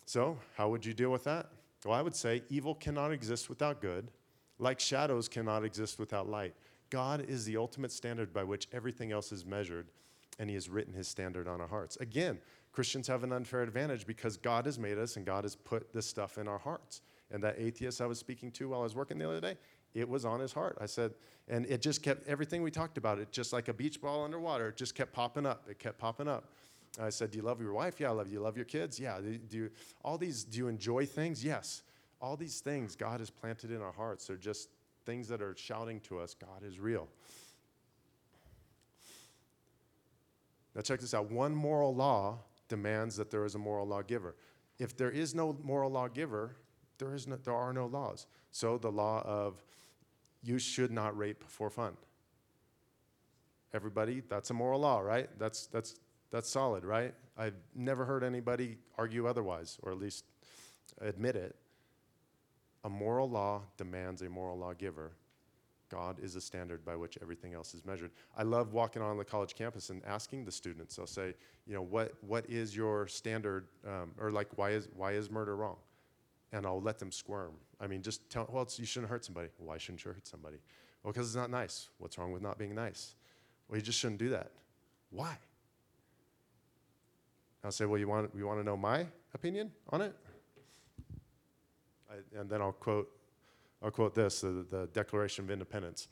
So, 0.08 0.38
how 0.56 0.70
would 0.70 0.86
you 0.86 0.94
deal 0.94 1.10
with 1.10 1.24
that? 1.24 1.50
Well, 1.84 1.92
I 1.94 2.00
would 2.00 2.16
say 2.16 2.42
evil 2.48 2.74
cannot 2.74 3.12
exist 3.12 3.50
without 3.50 3.82
good, 3.82 4.10
like 4.58 4.80
shadows 4.80 5.28
cannot 5.28 5.64
exist 5.64 5.98
without 5.98 6.26
light. 6.26 6.54
God 6.88 7.26
is 7.28 7.44
the 7.44 7.58
ultimate 7.58 7.92
standard 7.92 8.32
by 8.32 8.42
which 8.42 8.68
everything 8.72 9.12
else 9.12 9.32
is 9.32 9.44
measured, 9.44 9.88
and 10.38 10.48
He 10.48 10.54
has 10.54 10.70
written 10.70 10.94
His 10.94 11.08
standard 11.08 11.46
on 11.46 11.60
our 11.60 11.66
hearts. 11.66 11.98
Again, 11.98 12.38
Christians 12.72 13.06
have 13.06 13.22
an 13.22 13.32
unfair 13.32 13.60
advantage 13.60 14.06
because 14.06 14.38
God 14.38 14.64
has 14.64 14.78
made 14.78 14.96
us 14.96 15.16
and 15.16 15.26
God 15.26 15.44
has 15.44 15.54
put 15.54 15.92
this 15.92 16.06
stuff 16.06 16.38
in 16.38 16.48
our 16.48 16.58
hearts. 16.58 17.02
And 17.30 17.44
that 17.44 17.56
atheist 17.58 18.00
I 18.00 18.06
was 18.06 18.18
speaking 18.18 18.50
to 18.52 18.70
while 18.70 18.80
I 18.80 18.84
was 18.84 18.94
working 18.94 19.18
the 19.18 19.28
other 19.28 19.42
day, 19.42 19.58
it 19.92 20.08
was 20.08 20.24
on 20.24 20.40
his 20.40 20.54
heart. 20.54 20.78
I 20.80 20.86
said, 20.86 21.12
and 21.48 21.66
it 21.66 21.82
just 21.82 22.02
kept 22.02 22.26
everything 22.26 22.62
we 22.62 22.70
talked 22.70 22.96
about, 22.96 23.18
it 23.18 23.30
just 23.30 23.52
like 23.52 23.68
a 23.68 23.74
beach 23.74 24.00
ball 24.00 24.24
underwater, 24.24 24.68
it 24.68 24.76
just 24.78 24.94
kept 24.94 25.12
popping 25.12 25.44
up. 25.44 25.66
It 25.68 25.78
kept 25.78 25.98
popping 25.98 26.28
up. 26.28 26.50
I 27.00 27.10
said, 27.10 27.30
Do 27.30 27.38
you 27.38 27.44
love 27.44 27.60
your 27.60 27.72
wife? 27.72 28.00
Yeah, 28.00 28.08
I 28.08 28.12
love 28.12 28.26
you. 28.26 28.32
Do 28.32 28.34
you 28.34 28.42
love 28.42 28.56
your 28.56 28.64
kids? 28.64 28.98
Yeah. 28.98 29.20
Do 29.20 29.56
you, 29.56 29.70
all 30.04 30.18
these, 30.18 30.44
do 30.44 30.58
you 30.58 30.68
enjoy 30.68 31.06
things? 31.06 31.44
Yes. 31.44 31.82
All 32.20 32.36
these 32.36 32.60
things 32.60 32.96
God 32.96 33.20
has 33.20 33.30
planted 33.30 33.70
in 33.70 33.80
our 33.80 33.92
hearts. 33.92 34.26
They're 34.26 34.36
just 34.36 34.70
things 35.06 35.28
that 35.28 35.40
are 35.40 35.54
shouting 35.56 36.00
to 36.00 36.18
us 36.18 36.34
God 36.34 36.62
is 36.66 36.78
real. 36.78 37.08
Now, 40.74 40.82
check 40.82 41.00
this 41.00 41.14
out. 41.14 41.30
One 41.30 41.54
moral 41.54 41.94
law 41.94 42.38
demands 42.68 43.16
that 43.16 43.30
there 43.30 43.44
is 43.44 43.54
a 43.54 43.58
moral 43.58 43.86
lawgiver. 43.86 44.36
If 44.78 44.96
there 44.96 45.10
is 45.10 45.34
no 45.34 45.56
moral 45.64 45.90
lawgiver, 45.90 46.56
there, 46.98 47.14
is 47.14 47.26
no, 47.26 47.36
there 47.36 47.54
are 47.54 47.72
no 47.72 47.86
laws. 47.86 48.26
So 48.52 48.78
the 48.78 48.90
law 48.92 49.22
of 49.24 49.62
you 50.42 50.58
should 50.58 50.90
not 50.90 51.16
rape 51.16 51.42
for 51.48 51.70
fun. 51.70 51.96
Everybody, 53.74 54.22
that's 54.28 54.50
a 54.50 54.54
moral 54.54 54.80
law, 54.80 55.00
right? 55.00 55.28
That's, 55.38 55.66
that's, 55.66 55.96
that's 56.30 56.48
solid, 56.48 56.84
right? 56.84 57.14
I've 57.36 57.56
never 57.74 58.04
heard 58.04 58.24
anybody 58.24 58.78
argue 58.96 59.26
otherwise, 59.26 59.78
or 59.82 59.92
at 59.92 59.98
least 59.98 60.24
admit 61.00 61.36
it. 61.36 61.56
A 62.84 62.88
moral 62.88 63.28
law 63.28 63.62
demands 63.76 64.22
a 64.22 64.28
moral 64.28 64.58
lawgiver. 64.58 65.12
God 65.88 66.18
is 66.22 66.36
a 66.36 66.40
standard 66.40 66.84
by 66.84 66.96
which 66.96 67.16
everything 67.22 67.54
else 67.54 67.74
is 67.74 67.84
measured. 67.84 68.10
I 68.36 68.42
love 68.42 68.72
walking 68.72 69.00
on 69.00 69.16
the 69.16 69.24
college 69.24 69.54
campus 69.54 69.88
and 69.90 70.04
asking 70.04 70.44
the 70.44 70.52
students. 70.52 70.98
I'll 70.98 71.06
say, 71.06 71.34
you 71.66 71.74
know, 71.74 71.82
what, 71.82 72.12
what 72.20 72.44
is 72.48 72.76
your 72.76 73.06
standard, 73.06 73.66
um, 73.86 74.12
or 74.20 74.30
like, 74.30 74.48
why 74.56 74.70
is, 74.70 74.88
why 74.94 75.12
is 75.12 75.30
murder 75.30 75.56
wrong? 75.56 75.76
And 76.52 76.66
I'll 76.66 76.80
let 76.80 76.98
them 76.98 77.10
squirm. 77.10 77.52
I 77.80 77.86
mean, 77.86 78.02
just 78.02 78.28
tell, 78.28 78.48
well, 78.50 78.68
you 78.76 78.84
shouldn't 78.84 79.10
hurt 79.10 79.24
somebody. 79.24 79.48
Why 79.58 79.78
shouldn't 79.78 80.04
you 80.04 80.12
hurt 80.12 80.26
somebody? 80.26 80.58
Well, 81.02 81.12
because 81.12 81.28
it's 81.28 81.36
not 81.36 81.50
nice. 81.50 81.88
What's 81.98 82.18
wrong 82.18 82.32
with 82.32 82.42
not 82.42 82.58
being 82.58 82.74
nice? 82.74 83.14
Well, 83.68 83.78
you 83.78 83.82
just 83.82 83.98
shouldn't 83.98 84.18
do 84.18 84.30
that. 84.30 84.50
Why? 85.10 85.38
I'll 87.64 87.72
say, 87.72 87.84
well, 87.86 87.98
you 87.98 88.08
want, 88.08 88.30
you 88.36 88.46
want 88.46 88.60
to 88.60 88.64
know 88.64 88.76
my 88.76 89.06
opinion 89.34 89.70
on 89.90 90.00
it? 90.00 90.14
I, 92.10 92.38
and 92.38 92.48
then 92.48 92.62
I'll 92.62 92.72
quote, 92.72 93.10
I'll 93.82 93.90
quote 93.90 94.14
this 94.14 94.40
the, 94.40 94.64
the 94.68 94.88
Declaration 94.92 95.44
of 95.44 95.50
Independence. 95.50 96.08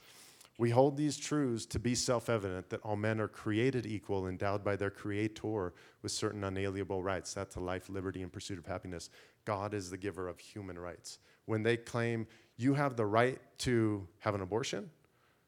We 0.58 0.70
hold 0.70 0.96
these 0.96 1.18
truths 1.18 1.66
to 1.66 1.78
be 1.78 1.94
self 1.94 2.30
evident 2.30 2.70
that 2.70 2.80
all 2.82 2.96
men 2.96 3.20
are 3.20 3.28
created 3.28 3.84
equal, 3.84 4.26
endowed 4.26 4.64
by 4.64 4.76
their 4.76 4.90
Creator 4.90 5.74
with 6.02 6.12
certain 6.12 6.44
unalienable 6.44 7.02
rights 7.02 7.34
that 7.34 7.50
to 7.52 7.60
life, 7.60 7.90
liberty, 7.90 8.22
and 8.22 8.32
pursuit 8.32 8.58
of 8.58 8.66
happiness. 8.66 9.10
God 9.44 9.74
is 9.74 9.90
the 9.90 9.98
giver 9.98 10.28
of 10.28 10.38
human 10.38 10.78
rights. 10.78 11.18
When 11.44 11.62
they 11.62 11.76
claim 11.76 12.26
you 12.56 12.74
have 12.74 12.96
the 12.96 13.04
right 13.04 13.38
to 13.58 14.08
have 14.20 14.34
an 14.34 14.40
abortion, 14.40 14.90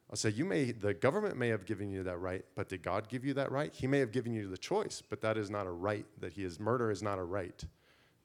I'll 0.09 0.15
say, 0.15 0.29
you 0.29 0.43
may, 0.43 0.71
the 0.71 0.93
government 0.93 1.37
may 1.37 1.49
have 1.49 1.65
given 1.65 1.91
you 1.91 2.01
that 2.03 2.17
right, 2.17 2.43
but 2.55 2.67
did 2.67 2.81
God 2.81 3.09
give 3.09 3.23
you 3.23 3.35
that 3.35 3.51
right? 3.51 3.71
He 3.73 3.85
may 3.85 3.99
have 3.99 4.11
given 4.11 4.33
you 4.33 4.49
the 4.49 4.57
choice, 4.57 5.03
but 5.07 5.21
that 5.21 5.37
is 5.37 5.51
not 5.51 5.67
a 5.67 5.71
right 5.71 6.05
that 6.19 6.33
He 6.33 6.43
is. 6.43 6.59
Murder 6.59 6.89
is 6.89 7.03
not 7.03 7.19
a 7.19 7.23
right, 7.23 7.63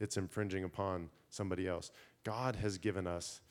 it's 0.01 0.17
infringing 0.17 0.65
upon 0.65 1.11
somebody 1.29 1.69
else. 1.69 1.91
God 2.25 2.57
has 2.57 2.79
given 2.79 3.07
us 3.07 3.43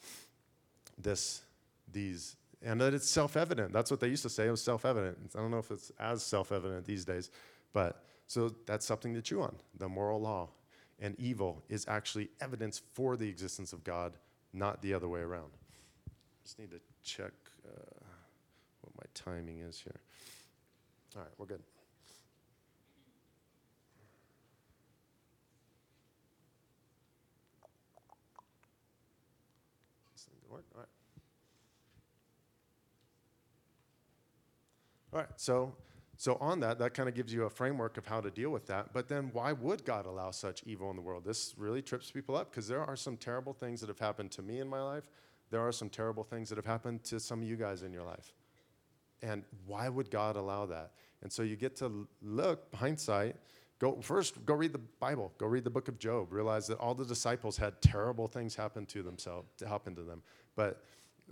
this, 0.97 1.43
these, 1.91 2.35
and 2.63 2.81
that 2.81 2.95
it's 2.95 3.07
self 3.07 3.37
evident. 3.37 3.71
That's 3.71 3.91
what 3.91 3.99
they 3.99 4.07
used 4.07 4.23
to 4.23 4.29
say, 4.29 4.47
it 4.47 4.51
was 4.51 4.63
self 4.63 4.83
evident. 4.83 5.17
I 5.35 5.39
don't 5.39 5.51
know 5.51 5.59
if 5.59 5.69
it's 5.69 5.91
as 5.99 6.23
self 6.23 6.51
evident 6.51 6.85
these 6.85 7.05
days, 7.05 7.29
but 7.71 8.03
so 8.25 8.51
that's 8.65 8.85
something 8.85 9.13
to 9.13 9.21
chew 9.21 9.43
on 9.43 9.55
the 9.77 9.87
moral 9.87 10.19
law. 10.19 10.49
And 10.99 11.19
evil 11.19 11.61
is 11.69 11.85
actually 11.87 12.29
evidence 12.41 12.81
for 12.93 13.15
the 13.15 13.27
existence 13.27 13.73
of 13.73 13.83
God, 13.83 14.13
not 14.53 14.81
the 14.81 14.93
other 14.93 15.07
way 15.07 15.19
around. 15.19 15.51
Just 16.43 16.57
need 16.57 16.71
to 16.71 16.79
check. 17.03 17.31
My 19.03 19.09
timing 19.13 19.59
is 19.59 19.79
here. 19.79 19.99
All 21.15 21.21
right, 21.23 21.31
we're 21.37 21.45
good. 21.45 21.61
Work? 30.49 30.65
All 30.75 30.81
right. 30.81 30.87
All 35.11 35.19
right, 35.19 35.29
so 35.35 35.73
so 36.15 36.37
on 36.39 36.59
that, 36.61 36.79
that 36.79 36.93
kind 36.93 37.09
of 37.09 37.15
gives 37.15 37.33
you 37.33 37.43
a 37.43 37.49
framework 37.49 37.97
of 37.97 38.05
how 38.05 38.21
to 38.21 38.29
deal 38.29 38.51
with 38.51 38.67
that. 38.67 38.93
But 38.93 39.09
then 39.09 39.31
why 39.33 39.51
would 39.51 39.83
God 39.83 40.05
allow 40.05 40.31
such 40.31 40.63
evil 40.65 40.89
in 40.91 40.95
the 40.95 41.01
world? 41.01 41.25
This 41.25 41.55
really 41.57 41.81
trips 41.81 42.11
people 42.11 42.35
up 42.35 42.51
because 42.51 42.67
there 42.67 42.83
are 42.83 42.95
some 42.95 43.17
terrible 43.17 43.51
things 43.51 43.81
that 43.81 43.89
have 43.89 43.99
happened 43.99 44.31
to 44.31 44.41
me 44.41 44.59
in 44.59 44.67
my 44.69 44.81
life. 44.81 45.03
There 45.49 45.59
are 45.59 45.71
some 45.71 45.89
terrible 45.89 46.23
things 46.23 46.49
that 46.49 46.55
have 46.55 46.65
happened 46.65 47.03
to 47.05 47.19
some 47.19 47.41
of 47.41 47.47
you 47.47 47.57
guys 47.57 47.83
in 47.83 47.91
your 47.91 48.03
life. 48.03 48.31
And 49.23 49.43
why 49.65 49.89
would 49.89 50.11
God 50.11 50.35
allow 50.35 50.65
that? 50.67 50.91
And 51.23 51.31
so 51.31 51.41
you 51.41 51.55
get 51.55 51.75
to 51.77 52.07
look 52.21 52.67
hindsight. 52.75 53.37
Go 53.79 53.99
first. 54.01 54.45
Go 54.45 54.53
read 54.53 54.73
the 54.73 54.81
Bible. 54.99 55.31
Go 55.37 55.47
read 55.47 55.63
the 55.63 55.69
book 55.69 55.87
of 55.87 55.97
Job. 55.97 56.31
Realize 56.31 56.67
that 56.67 56.77
all 56.77 56.93
the 56.93 57.05
disciples 57.05 57.57
had 57.57 57.81
terrible 57.81 58.27
things 58.27 58.53
happen 58.55 58.85
to 58.87 59.01
themselves 59.01 59.47
to 59.57 59.67
happen 59.67 59.95
to 59.95 60.03
them. 60.03 60.21
But 60.55 60.83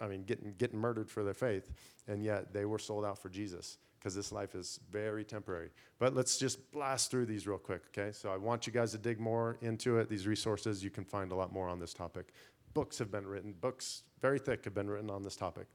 I 0.02 0.08
mean, 0.08 0.24
getting 0.24 0.56
getting 0.58 0.80
murdered 0.80 1.12
for 1.12 1.24
their 1.24 1.34
faith, 1.34 1.70
and 2.08 2.24
yet 2.24 2.54
they 2.54 2.66
were 2.66 2.80
sold 2.80 3.06
out 3.06 3.20
for 3.20 3.30
Jesus 3.30 3.78
because 4.00 4.16
this 4.16 4.32
life 4.32 4.56
is 4.56 4.80
very 4.90 5.24
temporary. 5.24 5.70
But 6.00 6.16
let's 6.16 6.38
just 6.38 6.72
blast 6.72 7.12
through 7.12 7.28
these 7.28 7.46
real 7.46 7.60
quick, 7.60 7.84
okay? 7.90 8.12
So 8.12 8.32
I 8.32 8.38
want 8.38 8.66
you 8.66 8.74
guys 8.74 8.94
to 8.94 8.98
dig 8.98 9.20
more 9.20 9.58
into 9.62 9.98
it. 10.00 10.10
These 10.10 10.26
resources, 10.26 10.84
you 10.84 10.90
can 10.90 11.06
find 11.06 11.32
a 11.32 11.36
lot 11.36 11.54
more 11.54 11.70
on 11.70 11.80
this 11.80 11.94
topic. 11.94 12.34
Books 12.74 12.98
have 12.98 13.12
been 13.12 13.28
written. 13.28 13.54
Books 13.54 14.02
very 14.20 14.40
thick 14.40 14.66
have 14.66 14.74
been 14.74 14.90
written 14.90 15.12
on 15.12 15.22
this 15.22 15.36
topic. 15.36 15.68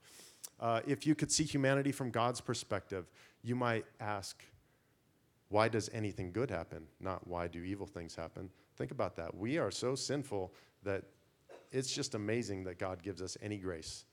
Uh, 0.58 0.80
if 0.86 1.06
you 1.06 1.14
could 1.14 1.30
see 1.30 1.44
humanity 1.44 1.92
from 1.92 2.10
God's 2.10 2.40
perspective, 2.40 3.10
you 3.42 3.54
might 3.54 3.84
ask, 4.00 4.42
why 5.48 5.68
does 5.68 5.88
anything 5.92 6.32
good 6.32 6.50
happen? 6.50 6.84
Not 7.00 7.26
why 7.26 7.46
do 7.46 7.62
evil 7.62 7.86
things 7.86 8.14
happen? 8.14 8.50
Think 8.76 8.90
about 8.90 9.16
that. 9.16 9.34
We 9.34 9.58
are 9.58 9.70
so 9.70 9.94
sinful 9.94 10.52
that 10.82 11.04
it's 11.70 11.92
just 11.92 12.14
amazing 12.14 12.64
that 12.64 12.78
God 12.78 13.02
gives 13.02 13.22
us 13.22 13.36
any 13.42 13.58
grace. 13.58 14.04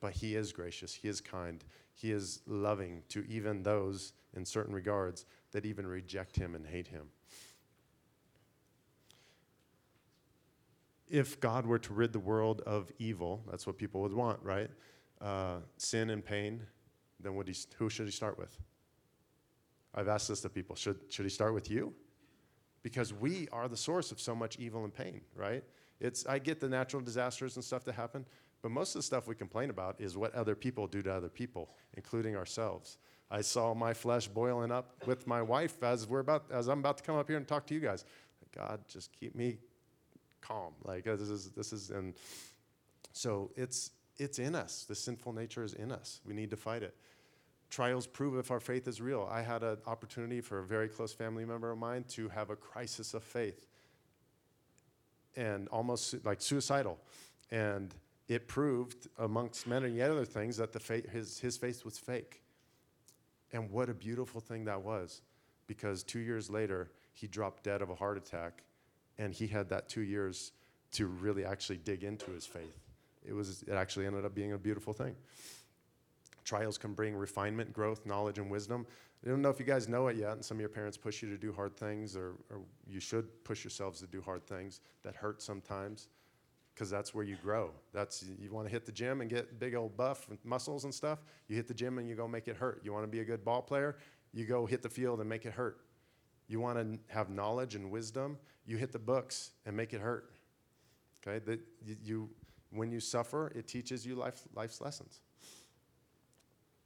But 0.00 0.12
He 0.12 0.34
is 0.34 0.52
gracious, 0.52 0.92
He 0.92 1.08
is 1.08 1.20
kind, 1.20 1.64
He 1.94 2.10
is 2.10 2.40
loving 2.46 3.02
to 3.10 3.24
even 3.28 3.62
those, 3.62 4.12
in 4.34 4.44
certain 4.44 4.74
regards, 4.74 5.24
that 5.52 5.64
even 5.64 5.86
reject 5.86 6.36
Him 6.36 6.54
and 6.54 6.66
hate 6.66 6.88
Him. 6.88 7.06
If 11.08 11.38
God 11.40 11.66
were 11.66 11.78
to 11.78 11.92
rid 11.92 12.12
the 12.12 12.18
world 12.18 12.62
of 12.62 12.90
evil, 12.98 13.44
that's 13.48 13.66
what 13.66 13.78
people 13.78 14.00
would 14.00 14.14
want, 14.14 14.40
right? 14.42 14.70
Uh, 15.22 15.58
sin 15.76 16.10
and 16.10 16.24
pain, 16.24 16.60
then 17.20 17.40
he, 17.46 17.54
who 17.76 17.88
should 17.88 18.06
he 18.06 18.12
start 18.12 18.36
with? 18.38 18.58
I've 19.94 20.08
asked 20.08 20.28
this 20.28 20.40
to 20.40 20.48
people. 20.48 20.74
Should, 20.74 20.98
should 21.10 21.24
he 21.24 21.30
start 21.30 21.54
with 21.54 21.70
you? 21.70 21.94
Because 22.82 23.12
we 23.12 23.46
are 23.52 23.68
the 23.68 23.76
source 23.76 24.10
of 24.10 24.20
so 24.20 24.34
much 24.34 24.58
evil 24.58 24.82
and 24.82 24.92
pain, 24.92 25.20
right? 25.36 25.62
It's, 26.00 26.26
I 26.26 26.40
get 26.40 26.58
the 26.58 26.68
natural 26.68 27.00
disasters 27.00 27.54
and 27.54 27.64
stuff 27.64 27.84
that 27.84 27.92
happen, 27.92 28.26
but 28.62 28.72
most 28.72 28.96
of 28.96 28.98
the 28.98 29.04
stuff 29.04 29.28
we 29.28 29.36
complain 29.36 29.70
about 29.70 30.00
is 30.00 30.16
what 30.16 30.34
other 30.34 30.56
people 30.56 30.88
do 30.88 31.02
to 31.02 31.12
other 31.12 31.28
people, 31.28 31.70
including 31.94 32.36
ourselves. 32.36 32.98
I 33.30 33.40
saw 33.40 33.74
my 33.74 33.94
flesh 33.94 34.28
boiling 34.28 34.72
up 34.72 34.94
with 35.06 35.26
my 35.26 35.40
wife 35.40 35.82
as 35.82 36.06
we're 36.06 36.20
about 36.20 36.44
as 36.50 36.68
I'm 36.68 36.80
about 36.80 36.98
to 36.98 37.02
come 37.02 37.16
up 37.16 37.28
here 37.28 37.38
and 37.38 37.48
talk 37.48 37.66
to 37.68 37.74
you 37.74 37.80
guys. 37.80 38.04
God, 38.54 38.80
just 38.88 39.10
keep 39.18 39.34
me 39.34 39.56
calm. 40.42 40.74
Like 40.84 41.04
this 41.04 41.20
is 41.20 41.50
this 41.52 41.72
is 41.72 41.90
and 41.90 42.12
so 43.12 43.50
it's 43.56 43.92
it's 44.18 44.38
in 44.38 44.54
us. 44.54 44.84
The 44.84 44.94
sinful 44.94 45.32
nature 45.32 45.64
is 45.64 45.74
in 45.74 45.92
us. 45.92 46.20
We 46.24 46.34
need 46.34 46.50
to 46.50 46.56
fight 46.56 46.82
it. 46.82 46.94
Trials 47.70 48.06
prove 48.06 48.36
if 48.36 48.50
our 48.50 48.60
faith 48.60 48.86
is 48.86 49.00
real. 49.00 49.26
I 49.30 49.40
had 49.40 49.62
an 49.62 49.78
opportunity 49.86 50.40
for 50.40 50.58
a 50.58 50.64
very 50.64 50.88
close 50.88 51.12
family 51.12 51.44
member 51.44 51.70
of 51.70 51.78
mine 51.78 52.04
to 52.10 52.28
have 52.28 52.50
a 52.50 52.56
crisis 52.56 53.14
of 53.14 53.24
faith 53.24 53.66
and 55.36 55.68
almost 55.68 56.14
like 56.24 56.42
suicidal. 56.42 56.98
And 57.50 57.94
it 58.28 58.48
proved, 58.48 59.08
amongst 59.18 59.66
many 59.66 60.00
other 60.00 60.24
things, 60.24 60.56
that 60.58 60.72
the 60.72 60.80
faith, 60.80 61.08
his, 61.10 61.38
his 61.38 61.56
faith 61.56 61.84
was 61.84 61.98
fake. 61.98 62.42
And 63.52 63.70
what 63.70 63.88
a 63.88 63.94
beautiful 63.94 64.40
thing 64.40 64.64
that 64.66 64.82
was. 64.82 65.22
Because 65.66 66.02
two 66.02 66.18
years 66.18 66.50
later, 66.50 66.90
he 67.14 67.26
dropped 67.26 67.64
dead 67.64 67.82
of 67.82 67.90
a 67.90 67.94
heart 67.94 68.16
attack. 68.16 68.62
And 69.18 69.32
he 69.32 69.46
had 69.46 69.68
that 69.70 69.88
two 69.88 70.00
years 70.00 70.52
to 70.92 71.06
really 71.06 71.44
actually 71.44 71.78
dig 71.78 72.04
into 72.04 72.30
his 72.30 72.46
faith. 72.46 72.78
It, 73.26 73.32
was, 73.32 73.62
it 73.62 73.74
actually 73.74 74.06
ended 74.06 74.24
up 74.24 74.34
being 74.34 74.52
a 74.52 74.58
beautiful 74.58 74.92
thing. 74.92 75.14
Trials 76.44 76.76
can 76.76 76.92
bring 76.92 77.14
refinement, 77.14 77.72
growth, 77.72 78.04
knowledge, 78.04 78.38
and 78.38 78.50
wisdom. 78.50 78.86
I 79.24 79.28
don't 79.28 79.42
know 79.42 79.50
if 79.50 79.60
you 79.60 79.64
guys 79.66 79.88
know 79.88 80.08
it 80.08 80.16
yet, 80.16 80.32
and 80.32 80.44
some 80.44 80.56
of 80.56 80.60
your 80.60 80.68
parents 80.68 80.96
push 80.96 81.22
you 81.22 81.30
to 81.30 81.38
do 81.38 81.52
hard 81.52 81.76
things, 81.76 82.16
or, 82.16 82.34
or 82.50 82.62
you 82.88 82.98
should 82.98 83.44
push 83.44 83.62
yourselves 83.62 84.00
to 84.00 84.06
do 84.06 84.20
hard 84.20 84.44
things 84.44 84.80
that 85.04 85.14
hurt 85.14 85.40
sometimes, 85.40 86.08
because 86.74 86.90
that's 86.90 87.14
where 87.14 87.24
you 87.24 87.36
grow. 87.36 87.70
That's 87.92 88.24
you 88.40 88.50
want 88.50 88.66
to 88.66 88.72
hit 88.72 88.84
the 88.84 88.92
gym 88.92 89.20
and 89.20 89.30
get 89.30 89.60
big 89.60 89.76
old 89.76 89.96
buff 89.96 90.26
muscles 90.42 90.82
and 90.84 90.92
stuff. 90.92 91.20
You 91.46 91.54
hit 91.54 91.68
the 91.68 91.74
gym 91.74 91.98
and 91.98 92.08
you 92.08 92.16
go 92.16 92.26
make 92.26 92.48
it 92.48 92.56
hurt. 92.56 92.80
You 92.82 92.92
want 92.92 93.04
to 93.04 93.08
be 93.08 93.20
a 93.20 93.24
good 93.24 93.44
ball 93.44 93.62
player, 93.62 93.96
you 94.32 94.44
go 94.44 94.66
hit 94.66 94.82
the 94.82 94.88
field 94.88 95.20
and 95.20 95.28
make 95.28 95.46
it 95.46 95.52
hurt. 95.52 95.78
You 96.48 96.58
want 96.58 96.78
to 96.78 97.14
have 97.14 97.30
knowledge 97.30 97.76
and 97.76 97.90
wisdom, 97.92 98.38
you 98.66 98.76
hit 98.76 98.90
the 98.90 98.98
books 98.98 99.52
and 99.64 99.76
make 99.76 99.92
it 99.92 100.00
hurt. 100.00 100.32
Okay, 101.24 101.44
that 101.44 101.60
you 102.02 102.28
when 102.72 102.90
you 102.90 103.00
suffer, 103.00 103.52
it 103.54 103.68
teaches 103.68 104.06
you 104.06 104.14
life, 104.14 104.42
life's 104.54 104.80
lessons. 104.80 105.20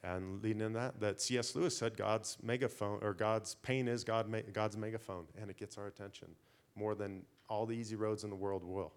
And 0.02 0.42
leading 0.42 0.62
in 0.62 0.72
that, 0.74 1.00
that 1.00 1.20
C.S. 1.20 1.54
Lewis 1.54 1.76
said 1.76 1.96
God's 1.96 2.36
megaphone, 2.42 3.00
or 3.02 3.12
God's 3.14 3.56
pain 3.56 3.88
is 3.88 4.04
God, 4.04 4.32
God's 4.52 4.76
megaphone, 4.76 5.24
and 5.40 5.50
it 5.50 5.56
gets 5.56 5.78
our 5.78 5.86
attention 5.86 6.28
more 6.76 6.94
than 6.94 7.22
all 7.48 7.66
the 7.66 7.74
easy 7.74 7.96
roads 7.96 8.22
in 8.22 8.30
the 8.30 8.36
world 8.36 8.62
will. 8.62 8.92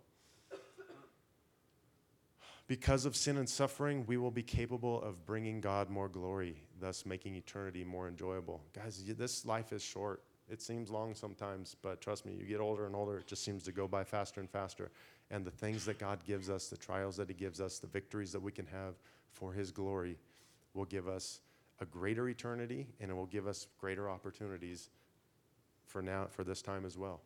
Because 2.67 3.05
of 3.05 3.15
sin 3.15 3.37
and 3.37 3.49
suffering, 3.49 4.05
we 4.05 4.17
will 4.17 4.29
be 4.29 4.43
capable 4.43 5.01
of 5.01 5.25
bringing 5.25 5.59
God 5.59 5.89
more 5.89 6.07
glory, 6.07 6.61
thus 6.79 7.03
making 7.03 7.35
eternity 7.35 7.83
more 7.83 8.07
enjoyable. 8.07 8.61
Guys, 8.73 9.03
this 9.17 9.43
life 9.43 9.73
is 9.73 9.81
short. 9.81 10.21
It 10.47 10.61
seems 10.61 10.91
long 10.91 11.15
sometimes, 11.15 11.75
but 11.81 11.99
trust 11.99 12.27
me, 12.27 12.33
you 12.33 12.45
get 12.45 12.59
older 12.59 12.85
and 12.85 12.95
older, 12.95 13.17
it 13.17 13.27
just 13.27 13.43
seems 13.43 13.63
to 13.63 13.71
go 13.71 13.87
by 13.87 14.03
faster 14.03 14.39
and 14.39 14.49
faster. 14.49 14.91
And 15.31 15.45
the 15.45 15.51
things 15.51 15.85
that 15.85 15.99
God 15.99 16.19
gives 16.25 16.49
us, 16.49 16.67
the 16.67 16.77
trials 16.77 17.17
that 17.17 17.29
He 17.29 17.35
gives 17.35 17.61
us, 17.61 17.79
the 17.79 17.87
victories 17.87 18.31
that 18.31 18.41
we 18.41 18.51
can 18.51 18.65
have 18.67 18.95
for 19.31 19.53
His 19.53 19.71
glory 19.71 20.17
will 20.73 20.85
give 20.85 21.07
us 21.07 21.41
a 21.79 21.85
greater 21.85 22.27
eternity 22.29 22.87
and 22.99 23.09
it 23.11 23.13
will 23.13 23.25
give 23.25 23.47
us 23.47 23.67
greater 23.79 24.09
opportunities 24.09 24.89
for 25.85 26.01
now, 26.01 26.27
for 26.29 26.43
this 26.43 26.61
time 26.61 26.85
as 26.85 26.97
well. 26.97 27.21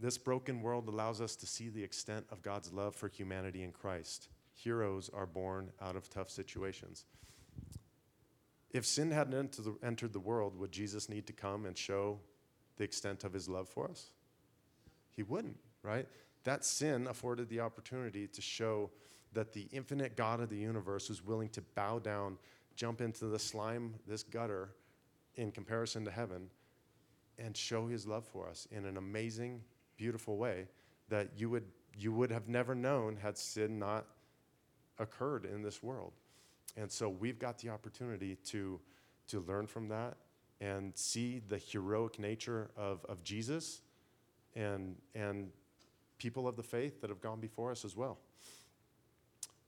This 0.00 0.18
broken 0.18 0.62
world 0.62 0.88
allows 0.88 1.20
us 1.20 1.36
to 1.36 1.46
see 1.46 1.68
the 1.68 1.82
extent 1.82 2.26
of 2.30 2.42
God's 2.42 2.72
love 2.72 2.94
for 2.94 3.08
humanity 3.08 3.62
in 3.62 3.70
Christ. 3.70 4.28
Heroes 4.52 5.10
are 5.14 5.26
born 5.26 5.70
out 5.80 5.96
of 5.96 6.10
tough 6.10 6.28
situations. 6.28 7.04
If 8.70 8.86
sin 8.86 9.10
hadn't 9.10 9.58
entered 9.82 10.12
the 10.12 10.20
world, 10.20 10.58
would 10.58 10.72
Jesus 10.72 11.08
need 11.08 11.26
to 11.26 11.32
come 11.32 11.66
and 11.66 11.76
show 11.76 12.18
the 12.76 12.84
extent 12.84 13.22
of 13.22 13.32
his 13.32 13.48
love 13.48 13.68
for 13.68 13.88
us? 13.88 14.10
He 15.10 15.22
wouldn't, 15.22 15.58
right? 15.82 16.06
That 16.44 16.64
sin 16.64 17.06
afforded 17.06 17.48
the 17.48 17.60
opportunity 17.60 18.26
to 18.26 18.40
show 18.40 18.90
that 19.32 19.52
the 19.52 19.68
infinite 19.72 20.16
God 20.16 20.40
of 20.40 20.50
the 20.50 20.56
universe 20.56 21.08
was 21.08 21.24
willing 21.24 21.48
to 21.50 21.62
bow 21.74 21.98
down, 21.98 22.36
jump 22.76 23.00
into 23.00 23.26
the 23.26 23.38
slime, 23.38 23.94
this 24.06 24.22
gutter, 24.22 24.70
in 25.36 25.50
comparison 25.50 26.04
to 26.04 26.10
heaven, 26.10 26.48
and 27.38 27.56
show 27.56 27.86
his 27.86 28.06
love 28.06 28.24
for 28.26 28.48
us 28.48 28.68
in 28.70 28.84
an 28.84 28.96
amazing, 28.96 29.62
beautiful 29.96 30.36
way 30.36 30.66
that 31.08 31.28
you 31.36 31.48
would, 31.50 31.64
you 31.96 32.12
would 32.12 32.30
have 32.30 32.48
never 32.48 32.74
known 32.74 33.16
had 33.16 33.38
sin 33.38 33.78
not 33.78 34.06
occurred 34.98 35.46
in 35.46 35.62
this 35.62 35.82
world. 35.82 36.12
And 36.76 36.90
so 36.90 37.08
we've 37.08 37.38
got 37.38 37.58
the 37.58 37.70
opportunity 37.70 38.36
to, 38.46 38.80
to 39.28 39.40
learn 39.40 39.66
from 39.66 39.88
that 39.88 40.16
and 40.60 40.96
see 40.96 41.40
the 41.48 41.58
heroic 41.58 42.18
nature 42.18 42.70
of, 42.76 43.04
of 43.08 43.22
Jesus 43.24 43.80
and, 44.54 44.96
and 45.14 45.50
people 46.22 46.46
of 46.46 46.54
the 46.54 46.62
faith 46.62 47.00
that 47.00 47.10
have 47.10 47.20
gone 47.20 47.40
before 47.40 47.72
us 47.72 47.84
as 47.84 47.96
well 47.96 48.18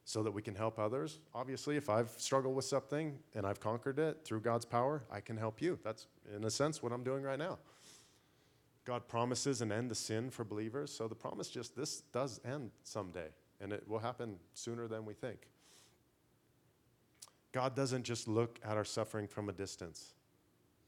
so 0.04 0.22
that 0.22 0.30
we 0.30 0.40
can 0.40 0.54
help 0.54 0.78
others. 0.78 1.18
Obviously, 1.34 1.76
if 1.76 1.90
I've 1.90 2.10
struggled 2.10 2.54
with 2.54 2.64
something 2.64 3.18
and 3.34 3.44
I've 3.44 3.58
conquered 3.58 3.98
it 3.98 4.20
through 4.24 4.40
God's 4.40 4.64
power, 4.64 5.02
I 5.10 5.20
can 5.20 5.36
help 5.36 5.60
you. 5.60 5.78
That's, 5.82 6.06
in 6.36 6.44
a 6.44 6.50
sense, 6.50 6.82
what 6.82 6.92
I'm 6.92 7.02
doing 7.02 7.24
right 7.24 7.38
now. 7.38 7.58
God 8.84 9.08
promises 9.08 9.62
an 9.62 9.72
end 9.72 9.88
to 9.88 9.94
sin 9.94 10.30
for 10.30 10.44
believers, 10.44 10.92
so 10.92 11.08
the 11.08 11.14
promise 11.14 11.48
just 11.48 11.74
this 11.74 12.02
does 12.12 12.38
end 12.44 12.70
someday, 12.82 13.28
and 13.60 13.72
it 13.72 13.88
will 13.88 13.98
happen 13.98 14.36
sooner 14.52 14.86
than 14.86 15.06
we 15.06 15.14
think. 15.14 15.48
God 17.50 17.74
doesn't 17.74 18.04
just 18.04 18.28
look 18.28 18.60
at 18.62 18.76
our 18.76 18.84
suffering 18.84 19.26
from 19.26 19.48
a 19.48 19.52
distance, 19.52 20.12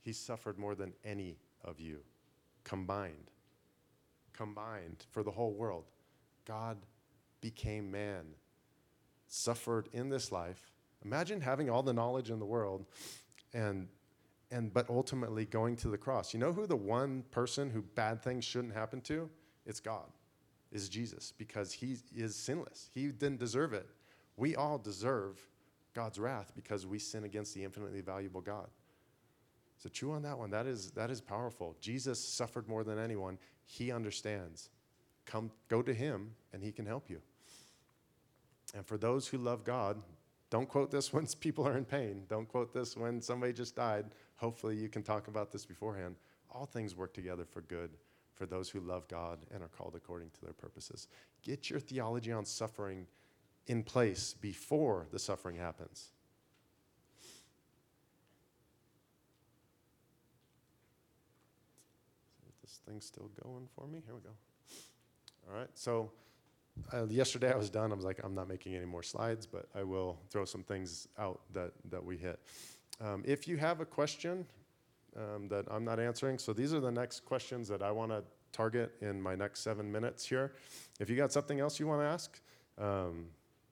He 0.02 0.12
suffered 0.12 0.58
more 0.58 0.74
than 0.74 0.92
any 1.04 1.38
of 1.64 1.80
you 1.80 2.00
combined. 2.64 3.30
Combined 4.36 5.06
for 5.10 5.22
the 5.22 5.30
whole 5.30 5.52
world. 5.52 5.84
God 6.46 6.78
became 7.40 7.90
man 7.90 8.24
suffered 9.28 9.88
in 9.92 10.08
this 10.08 10.30
life 10.30 10.70
Imagine 11.06 11.40
having 11.40 11.70
all 11.70 11.82
the 11.82 11.92
knowledge 11.92 12.30
in 12.30 12.38
the 12.38 12.46
world 12.46 12.84
and 13.54 13.88
and 14.50 14.72
but 14.72 14.88
ultimately 14.88 15.44
going 15.44 15.74
to 15.76 15.88
the 15.88 15.98
cross. 15.98 16.32
You 16.32 16.40
know 16.40 16.52
who 16.52 16.66
the 16.66 16.76
one 16.76 17.24
person 17.30 17.70
who 17.70 17.82
bad 17.82 18.22
things 18.22 18.44
shouldn't 18.44 18.74
happen 18.74 19.00
to? 19.02 19.28
It's 19.66 19.80
God. 19.80 20.06
Is 20.72 20.88
Jesus 20.88 21.32
because 21.36 21.72
he 21.72 21.96
is 22.14 22.34
sinless. 22.34 22.90
He 22.92 23.06
didn't 23.06 23.38
deserve 23.38 23.72
it. 23.72 23.88
We 24.36 24.56
all 24.56 24.78
deserve 24.78 25.40
God's 25.94 26.18
wrath 26.18 26.52
because 26.54 26.86
we 26.86 26.98
sin 26.98 27.24
against 27.24 27.54
the 27.54 27.64
infinitely 27.64 28.00
valuable 28.00 28.40
God. 28.40 28.68
So 29.78 29.88
chew 29.88 30.12
on 30.12 30.22
that 30.22 30.38
one. 30.38 30.50
That 30.50 30.66
is 30.66 30.90
that 30.92 31.10
is 31.10 31.20
powerful. 31.20 31.76
Jesus 31.80 32.18
suffered 32.18 32.68
more 32.68 32.84
than 32.84 32.98
anyone. 32.98 33.38
He 33.64 33.92
understands. 33.92 34.70
Come 35.26 35.50
go 35.68 35.82
to 35.82 35.92
him 35.92 36.32
and 36.52 36.62
he 36.62 36.72
can 36.72 36.86
help 36.86 37.10
you. 37.10 37.20
And 38.74 38.86
for 38.86 38.96
those 38.96 39.28
who 39.28 39.38
love 39.38 39.64
God, 39.64 40.00
don't 40.50 40.68
quote 40.68 40.90
this 40.90 41.12
when 41.12 41.26
people 41.40 41.66
are 41.66 41.76
in 41.76 41.84
pain. 41.84 42.22
Don't 42.28 42.48
quote 42.48 42.72
this 42.72 42.96
when 42.96 43.20
somebody 43.20 43.52
just 43.52 43.76
died. 43.76 44.06
Hopefully, 44.36 44.76
you 44.76 44.88
can 44.88 45.02
talk 45.02 45.28
about 45.28 45.50
this 45.50 45.64
beforehand. 45.64 46.16
All 46.50 46.66
things 46.66 46.96
work 46.96 47.12
together 47.12 47.44
for 47.44 47.62
good 47.62 47.90
for 48.34 48.46
those 48.46 48.68
who 48.68 48.80
love 48.80 49.08
God 49.08 49.38
and 49.52 49.62
are 49.62 49.68
called 49.68 49.94
according 49.96 50.30
to 50.30 50.40
their 50.42 50.52
purposes. 50.52 51.08
Get 51.42 51.70
your 51.70 51.80
theology 51.80 52.32
on 52.32 52.44
suffering 52.44 53.06
in 53.66 53.82
place 53.82 54.34
before 54.34 55.06
the 55.10 55.18
suffering 55.18 55.56
happens. 55.56 56.10
This 62.62 62.75
thing's 62.86 63.04
still 63.04 63.30
going 63.42 63.68
for 63.74 63.86
me. 63.86 64.02
Here 64.04 64.14
we 64.14 64.20
go. 64.20 64.30
All 65.48 65.58
right, 65.58 65.68
so 65.74 66.10
uh, 66.92 67.06
yesterday 67.06 67.52
I 67.52 67.56
was 67.56 67.70
done. 67.70 67.92
I 67.92 67.94
was 67.94 68.04
like, 68.04 68.20
I'm 68.22 68.34
not 68.34 68.48
making 68.48 68.74
any 68.74 68.86
more 68.86 69.02
slides, 69.02 69.46
but 69.46 69.68
I 69.74 69.82
will 69.82 70.18
throw 70.30 70.44
some 70.44 70.62
things 70.62 71.08
out 71.18 71.40
that, 71.52 71.72
that 71.90 72.04
we 72.04 72.16
hit. 72.16 72.40
Um, 73.00 73.22
if 73.26 73.46
you 73.46 73.56
have 73.56 73.80
a 73.80 73.84
question 73.84 74.46
um, 75.16 75.48
that 75.48 75.66
I'm 75.70 75.84
not 75.84 76.00
answering, 76.00 76.38
so 76.38 76.52
these 76.52 76.72
are 76.74 76.80
the 76.80 76.90
next 76.90 77.24
questions 77.24 77.68
that 77.68 77.82
I 77.82 77.90
want 77.90 78.10
to 78.10 78.22
target 78.52 78.92
in 79.00 79.20
my 79.20 79.34
next 79.34 79.60
seven 79.60 79.90
minutes 79.90 80.26
here. 80.26 80.54
If 80.98 81.10
you 81.10 81.16
got 81.16 81.32
something 81.32 81.60
else 81.60 81.78
you 81.78 81.86
want 81.86 82.00
to 82.00 82.06
ask, 82.06 82.40
um, 82.78 83.26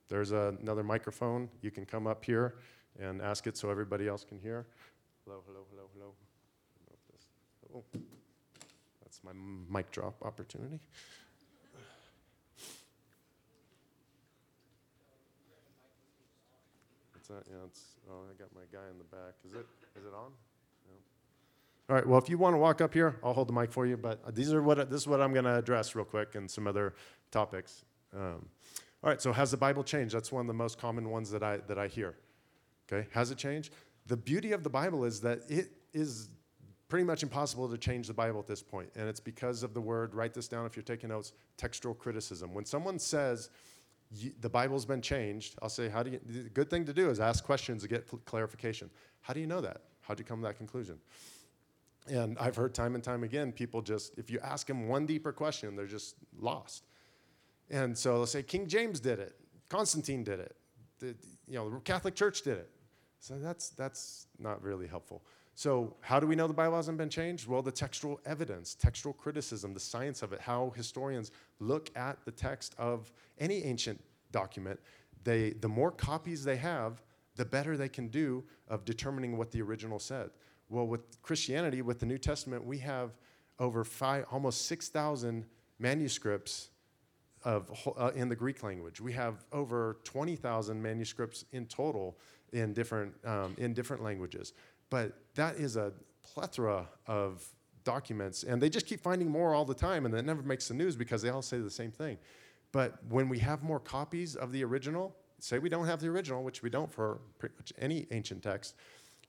there's 0.09 0.33
a, 0.33 0.57
another 0.61 0.83
microphone. 0.83 1.49
You 1.63 1.71
can 1.71 1.87
come 1.87 2.07
up 2.07 2.25
here 2.25 2.57
and 3.01 3.21
ask 3.21 3.47
it 3.47 3.57
so 3.57 3.71
everybody 3.71 4.07
else 4.07 4.25
can 4.25 4.39
hear. 4.39 4.67
Hello, 5.25 5.43
hello, 5.47 5.65
hello, 5.71 5.89
hello. 5.95 6.15
Oh, 7.75 8.01
that's 9.15 9.25
my 9.25 9.33
mic 9.71 9.91
drop 9.91 10.15
opportunity. 10.23 10.81
What's 17.13 17.29
that? 17.29 17.45
Yeah, 17.49 17.57
it's, 17.67 17.83
oh, 18.11 18.23
I 18.31 18.35
got 18.39 18.49
my 18.55 18.63
guy 18.73 18.91
in 18.91 18.99
the 18.99 19.05
back. 19.05 19.35
Is 19.47 19.53
it, 19.53 19.67
is 19.97 20.05
it 20.05 20.15
on? 20.15 20.33
All 21.91 21.97
right, 21.97 22.07
well, 22.07 22.19
if 22.19 22.31
you 22.31 22.39
want 22.39 22.55
to 22.55 22.59
walk 22.59 22.81
up 22.81 22.95
here, 22.95 23.17
I'll 23.23 23.35
hold 23.35 23.49
the 23.49 23.53
mic 23.53 23.71
for 23.71 23.85
you, 23.87 23.99
but 23.99 24.35
these 24.35 24.55
are 24.55 24.63
what, 24.63 24.91
this 24.91 25.03
is 25.03 25.07
what 25.07 25.21
I'm 25.21 25.35
going 25.35 25.45
to 25.45 25.55
address 25.55 25.95
real 25.95 26.07
quick 26.07 26.35
and 26.35 26.51
some 26.51 26.67
other 26.67 26.95
topics. 27.31 27.85
Um, 28.15 28.49
all 29.03 29.11
right, 29.11 29.21
so 29.21 29.35
has 29.35 29.51
the 29.51 29.59
Bible 29.59 29.85
changed? 29.85 30.15
That's 30.15 30.33
one 30.33 30.41
of 30.41 30.47
the 30.47 30.55
most 30.55 30.79
common 30.79 31.11
ones 31.11 31.31
that 31.31 31.43
I, 31.43 31.59
that 31.69 31.79
I 31.79 31.89
hear. 31.89 32.15
Okay, 32.91 33.07
has 33.13 33.31
it 33.31 33.37
changed? 33.37 33.75
The 34.07 34.17
beauty 34.17 34.53
of 34.53 34.63
the 34.63 34.71
Bible 34.71 35.05
is 35.05 35.21
that 35.21 35.41
it 35.51 35.73
is 35.93 36.31
pretty 36.89 37.05
much 37.05 37.23
impossible 37.23 37.69
to 37.69 37.79
change 37.79 38.07
the 38.07 38.15
Bible 38.15 38.41
at 38.41 38.47
this 38.47 38.63
point, 38.63 38.91
and 38.95 39.09
it's 39.09 39.21
because 39.21 39.63
of 39.63 39.75
the 39.75 39.81
word, 39.81 40.15
write 40.15 40.35
this 40.35 40.49
down 40.49 40.67
if 40.67 40.77
you're 40.77 40.83
taking 40.83 41.09
notes, 41.09 41.33
textual 41.57 41.95
criticism. 41.95 42.53
When 42.53 42.65
someone 42.65 42.99
says, 42.99 43.51
the 44.41 44.49
Bible's 44.49 44.85
been 44.85 45.01
changed, 45.01 45.57
I'll 45.63 45.69
say, 45.69 45.89
how 45.89 46.03
do 46.03 46.11
you, 46.11 46.21
the 46.25 46.51
good 46.51 46.71
thing 46.71 46.85
to 46.85 46.93
do 46.93 47.11
is 47.11 47.21
ask 47.21 47.43
questions 47.43 47.83
to 47.83 47.89
get 47.89 48.07
clarification. 48.27 48.91
How 49.23 49.35
do 49.35 49.41
you 49.41 49.47
know 49.47 49.61
that? 49.61 49.83
How'd 50.03 50.19
you 50.19 50.25
come 50.25 50.41
to 50.41 50.47
that 50.49 50.57
conclusion? 50.57 50.99
And 52.07 52.39
I've 52.39 52.55
heard 52.55 52.75
time 52.75 52.95
and 52.95 53.03
time 53.03 53.25
again, 53.25 53.51
people 53.51 53.81
just, 53.81 54.19
if 54.19 54.31
you 54.31 54.39
ask 54.41 54.67
them 54.67 54.89
one 54.89 55.07
deeper 55.07 55.33
question, 55.33 55.75
they're 55.75 55.87
just 55.87 56.17
lost. 56.39 56.85
And 57.71 57.97
so 57.97 58.15
they'll 58.19 58.27
say, 58.27 58.43
King 58.43 58.67
James 58.67 59.01
did 59.01 59.19
it, 59.19 59.35
Constantine 59.71 60.23
did 60.23 60.39
it, 60.39 60.55
the, 60.99 61.17
you 61.49 61.55
know, 61.55 61.71
the 61.71 61.81
Catholic 61.81 62.15
Church 62.15 62.43
did 62.43 62.59
it. 62.59 62.71
So 63.21 63.39
that's, 63.39 63.71
that's 63.71 64.27
not 64.39 64.63
really 64.63 64.87
helpful. 64.87 65.23
So, 65.57 65.95
how 66.01 66.19
do 66.19 66.27
we 66.27 66.35
know 66.35 66.49
the 66.49 66.53
Bible 66.53 66.77
hasn't 66.77 66.99
been 66.99 67.09
changed? 67.09 67.47
Well, 67.47 67.63
the 67.63 67.71
textual 67.71 68.21
evidence, 68.27 68.75
textual 68.75 69.13
criticism, 69.13 69.73
the 69.73 69.81
science 69.81 70.23
of 70.23 70.33
it, 70.33 70.41
how 70.41 70.73
historians 70.75 71.31
look 71.61 71.91
at 71.97 72.25
the 72.25 72.33
text 72.33 72.75
of 72.77 73.13
any 73.39 73.63
ancient 73.63 74.03
document. 74.33 74.81
They, 75.23 75.51
the 75.51 75.69
more 75.69 75.93
copies 75.93 76.45
they 76.45 76.57
have, 76.57 77.03
the 77.37 77.45
better 77.45 77.77
they 77.77 77.89
can 77.89 78.09
do 78.09 78.43
of 78.69 78.85
determining 78.85 79.37
what 79.37 79.53
the 79.53 79.63
original 79.63 80.01
said. 80.01 80.31
Well, 80.69 80.89
with 80.89 81.23
Christianity, 81.23 81.83
with 81.83 82.01
the 82.01 82.07
New 82.07 82.19
Testament, 82.19 82.65
we 82.65 82.79
have 82.79 83.13
over 83.61 83.85
five, 83.85 84.27
almost 84.33 84.67
6,000 84.67 85.47
manuscripts 85.79 86.71
of, 87.45 87.71
uh, 87.97 88.11
in 88.15 88.29
the 88.29 88.37
Greek 88.37 88.63
language. 88.63 89.01
We 89.01 89.13
have 89.13 89.45
over 89.53 89.99
20,000 90.05 90.83
manuscripts 90.83 91.45
in 91.53 91.67
total 91.67 92.19
in 92.55 92.73
different, 92.73 93.15
um, 93.25 93.55
in 93.59 93.75
different 93.75 94.03
languages. 94.03 94.53
But 94.91 95.13
that 95.35 95.57
is 95.57 95.77
a 95.77 95.93
plethora 96.23 96.89
of 97.07 97.47
documents, 97.85 98.45
and 98.45 98.63
they 98.63 98.71
just 98.71 98.87
keep 98.87 99.01
finding 99.01 99.29
more 99.29 99.55
all 99.55 99.65
the 99.65 99.75
time, 99.75 100.07
and 100.07 100.15
that 100.15 100.25
never 100.25 100.43
makes 100.43 100.69
the 100.69 100.75
news 100.75 100.97
because 100.97 101.21
they 101.21 101.29
all 101.29 101.43
say 101.43 101.59
the 101.59 101.71
same 101.71 101.91
thing. 101.91 102.17
But 102.73 102.99
when 103.09 103.29
we 103.29 103.39
have 103.41 103.63
more 103.63 103.79
copies 103.79 104.37
of 104.37 104.53
the 104.53 104.65
original, 104.65 105.15
say 105.39 105.59
we 105.59 105.69
don't 105.69 105.87
have 105.87 106.01
the 106.01 106.09
original, 106.09 106.43
which 106.43 106.63
we 106.63 106.71
don't 106.71 106.91
for 106.91 107.19
pretty 107.39 107.55
much 107.57 107.73
any 107.79 108.07
ancient 108.11 108.43
text, 108.43 108.75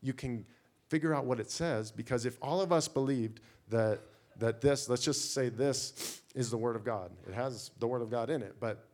you 0.02 0.14
can 0.14 0.46
figure 0.88 1.14
out 1.14 1.26
what 1.26 1.40
it 1.40 1.52
says 1.52 1.92
because 1.92 2.26
if 2.26 2.38
all 2.42 2.62
of 2.62 2.72
us 2.72 2.88
believed 2.88 3.42
that 3.70 4.02
that 4.38 4.62
this, 4.62 4.90
let's 4.90 5.04
just 5.04 5.34
say 5.34 5.50
this 5.50 6.22
is 6.34 6.50
the 6.50 6.58
word 6.58 6.76
of 6.76 6.84
God. 6.84 7.12
It 7.28 7.34
has 7.34 7.72
the 7.80 7.88
word 7.88 8.02
of 8.02 8.10
God 8.10 8.30
in 8.30 8.42
it, 8.42 8.56
but 8.60 8.86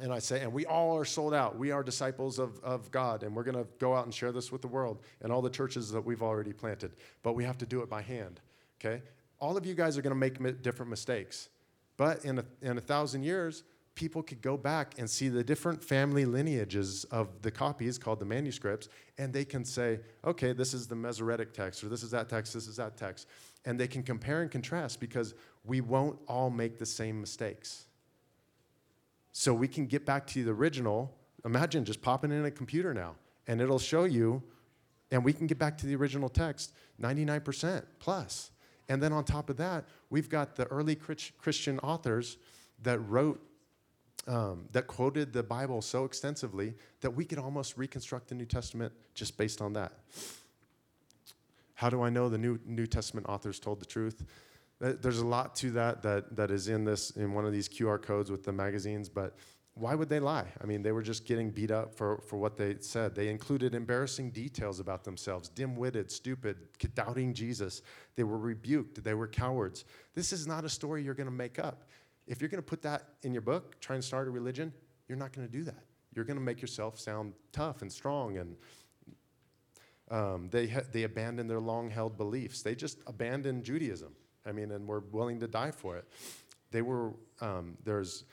and 0.00 0.12
I 0.12 0.20
say, 0.20 0.42
and 0.42 0.52
we 0.52 0.64
all 0.64 0.96
are 0.96 1.04
sold 1.04 1.34
out. 1.34 1.58
We 1.58 1.72
are 1.72 1.82
disciples 1.82 2.38
of, 2.38 2.60
of 2.62 2.90
God, 2.90 3.24
and 3.24 3.34
we're 3.34 3.42
going 3.42 3.56
to 3.56 3.66
go 3.78 3.94
out 3.94 4.04
and 4.04 4.14
share 4.14 4.30
this 4.30 4.52
with 4.52 4.62
the 4.62 4.68
world 4.68 5.02
and 5.22 5.32
all 5.32 5.42
the 5.42 5.50
churches 5.50 5.90
that 5.90 6.04
we've 6.04 6.22
already 6.22 6.52
planted. 6.52 6.92
But 7.22 7.32
we 7.32 7.44
have 7.44 7.58
to 7.58 7.66
do 7.66 7.80
it 7.80 7.90
by 7.90 8.02
hand, 8.02 8.40
okay? 8.80 9.02
All 9.40 9.56
of 9.56 9.66
you 9.66 9.74
guys 9.74 9.98
are 9.98 10.02
going 10.02 10.14
to 10.14 10.18
make 10.18 10.40
mi- 10.40 10.52
different 10.52 10.90
mistakes. 10.90 11.48
But 11.96 12.24
in 12.24 12.38
a, 12.38 12.44
in 12.62 12.78
a 12.78 12.80
thousand 12.80 13.24
years, 13.24 13.64
people 13.96 14.22
could 14.22 14.40
go 14.40 14.56
back 14.56 14.94
and 14.98 15.10
see 15.10 15.28
the 15.28 15.42
different 15.42 15.82
family 15.82 16.24
lineages 16.24 17.02
of 17.10 17.42
the 17.42 17.50
copies 17.50 17.98
called 17.98 18.20
the 18.20 18.24
manuscripts, 18.24 18.88
and 19.18 19.32
they 19.32 19.44
can 19.44 19.64
say, 19.64 19.98
okay, 20.24 20.52
this 20.52 20.74
is 20.74 20.86
the 20.86 20.94
Masoretic 20.94 21.52
text, 21.52 21.82
or 21.82 21.88
this 21.88 22.04
is 22.04 22.12
that 22.12 22.28
text, 22.28 22.54
this 22.54 22.68
is 22.68 22.76
that 22.76 22.96
text. 22.96 23.26
And 23.64 23.80
they 23.80 23.88
can 23.88 24.04
compare 24.04 24.42
and 24.42 24.50
contrast 24.50 25.00
because 25.00 25.34
we 25.64 25.80
won't 25.80 26.20
all 26.28 26.50
make 26.50 26.78
the 26.78 26.86
same 26.86 27.20
mistakes. 27.20 27.87
So 29.32 29.54
we 29.54 29.68
can 29.68 29.86
get 29.86 30.04
back 30.04 30.26
to 30.28 30.44
the 30.44 30.50
original. 30.50 31.14
Imagine 31.44 31.84
just 31.84 32.02
popping 32.02 32.32
in 32.32 32.44
a 32.44 32.50
computer 32.50 32.92
now, 32.92 33.14
and 33.46 33.60
it'll 33.60 33.78
show 33.78 34.04
you, 34.04 34.42
and 35.10 35.24
we 35.24 35.32
can 35.32 35.46
get 35.46 35.58
back 35.58 35.78
to 35.78 35.86
the 35.86 35.94
original 35.96 36.28
text 36.28 36.72
99% 37.00 37.84
plus. 37.98 38.50
And 38.88 39.02
then 39.02 39.12
on 39.12 39.24
top 39.24 39.50
of 39.50 39.56
that, 39.58 39.84
we've 40.10 40.28
got 40.28 40.56
the 40.56 40.64
early 40.66 40.96
Christian 40.96 41.78
authors 41.80 42.38
that 42.82 42.98
wrote, 43.00 43.40
um, 44.26 44.66
that 44.72 44.86
quoted 44.86 45.32
the 45.32 45.42
Bible 45.42 45.82
so 45.82 46.04
extensively 46.04 46.74
that 47.00 47.10
we 47.10 47.24
could 47.24 47.38
almost 47.38 47.76
reconstruct 47.76 48.28
the 48.28 48.34
New 48.34 48.46
Testament 48.46 48.92
just 49.14 49.36
based 49.36 49.60
on 49.60 49.74
that. 49.74 49.92
How 51.74 51.90
do 51.90 52.02
I 52.02 52.10
know 52.10 52.28
the 52.28 52.38
New, 52.38 52.58
New 52.66 52.86
Testament 52.86 53.26
authors 53.28 53.60
told 53.60 53.78
the 53.80 53.86
truth? 53.86 54.24
There's 54.80 55.18
a 55.18 55.26
lot 55.26 55.56
to 55.56 55.72
that, 55.72 56.02
that 56.02 56.36
that 56.36 56.50
is 56.50 56.68
in 56.68 56.84
this 56.84 57.10
in 57.10 57.32
one 57.32 57.44
of 57.44 57.52
these 57.52 57.68
QR 57.68 58.00
codes 58.00 58.30
with 58.30 58.44
the 58.44 58.52
magazines, 58.52 59.08
but 59.08 59.36
why 59.78 59.94
would 59.94 60.08
they 60.08 60.18
lie? 60.18 60.46
I 60.60 60.66
mean, 60.66 60.82
they 60.82 60.92
were 60.92 61.02
just 61.02 61.24
getting 61.24 61.50
beat 61.50 61.70
up 61.70 61.94
for, 61.94 62.20
for 62.26 62.36
what 62.36 62.56
they 62.56 62.76
said. 62.80 63.14
They 63.14 63.28
included 63.28 63.74
embarrassing 63.74 64.32
details 64.32 64.80
about 64.80 65.04
themselves, 65.04 65.48
dim 65.48 65.76
witted, 65.76 66.10
stupid, 66.10 66.56
doubting 66.94 67.32
Jesus. 67.32 67.82
They 68.16 68.24
were 68.24 68.38
rebuked, 68.38 69.02
they 69.02 69.14
were 69.14 69.28
cowards. 69.28 69.84
This 70.14 70.32
is 70.32 70.46
not 70.46 70.64
a 70.64 70.68
story 70.68 71.02
you're 71.02 71.14
going 71.14 71.28
to 71.28 71.32
make 71.32 71.58
up. 71.58 71.84
If 72.26 72.40
you're 72.40 72.50
going 72.50 72.62
to 72.62 72.66
put 72.66 72.82
that 72.82 73.04
in 73.22 73.32
your 73.32 73.42
book, 73.42 73.80
try 73.80 73.94
and 73.94 74.04
start 74.04 74.26
a 74.26 74.30
religion, 74.30 74.72
you're 75.08 75.18
not 75.18 75.32
going 75.32 75.46
to 75.46 75.52
do 75.52 75.62
that. 75.64 75.84
You're 76.14 76.24
going 76.24 76.38
to 76.38 76.44
make 76.44 76.60
yourself 76.60 76.98
sound 76.98 77.32
tough 77.52 77.82
and 77.82 77.90
strong. 77.90 78.38
And 78.38 78.56
um, 80.10 80.48
they, 80.50 80.66
ha- 80.66 80.80
they 80.92 81.04
abandoned 81.04 81.48
their 81.48 81.60
long 81.60 81.88
held 81.88 82.16
beliefs, 82.16 82.62
they 82.62 82.74
just 82.74 82.98
abandoned 83.06 83.64
Judaism. 83.64 84.12
I 84.46 84.52
mean, 84.52 84.70
and 84.72 84.86
we're 84.86 85.00
willing 85.00 85.40
to 85.40 85.48
die 85.48 85.70
for 85.70 85.96
it. 85.96 86.04
They 86.70 86.82
were, 86.82 87.12
um, 87.40 87.76
there's 87.84 88.24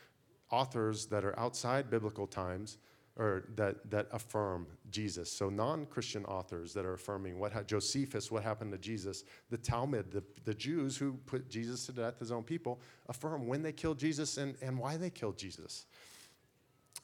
authors 0.52 1.06
that 1.08 1.24
are 1.24 1.38
outside 1.40 1.90
biblical 1.90 2.28
times 2.28 2.78
or 3.18 3.46
that, 3.56 3.90
that 3.90 4.08
affirm 4.12 4.68
Jesus. 4.92 5.32
So 5.32 5.50
non-Christian 5.50 6.26
authors 6.26 6.74
that 6.74 6.86
are 6.86 6.94
affirming 6.94 7.40
what 7.40 7.54
ha- 7.54 7.64
Josephus, 7.64 8.30
what 8.30 8.44
happened 8.44 8.74
to 8.74 8.78
Jesus, 8.78 9.24
the 9.50 9.58
Talmud, 9.58 10.12
the, 10.12 10.22
the 10.44 10.54
Jews 10.54 10.98
who 10.98 11.14
put 11.26 11.50
Jesus 11.50 11.86
to 11.86 11.94
death, 11.94 12.20
his 12.20 12.32
own 12.32 12.44
people, 12.44 12.82
affirm 13.08 13.48
when 13.48 13.62
they 13.62 13.72
killed 13.72 13.98
Jesus 13.98 14.38
and, 14.38 14.56
and 14.62 14.78
why 14.78 14.98
they 14.98 15.10
killed 15.10 15.38
Jesus. 15.38 15.86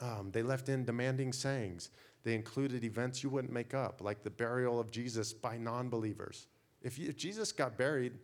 Um, 0.01 0.31
they 0.31 0.43
left 0.43 0.67
in 0.67 0.83
demanding 0.83 1.31
sayings. 1.31 1.91
They 2.23 2.35
included 2.35 2.83
events 2.83 3.23
you 3.23 3.29
wouldn't 3.29 3.53
make 3.53 3.73
up, 3.73 4.01
like 4.01 4.21
the 4.21 4.29
burial 4.29 4.79
of 4.79 4.91
Jesus 4.91 5.31
by 5.33 5.57
non 5.57 5.89
believers. 5.89 6.47
If, 6.81 6.99
if 6.99 7.15
Jesus 7.15 7.51
got 7.51 7.77
buried 7.77 8.19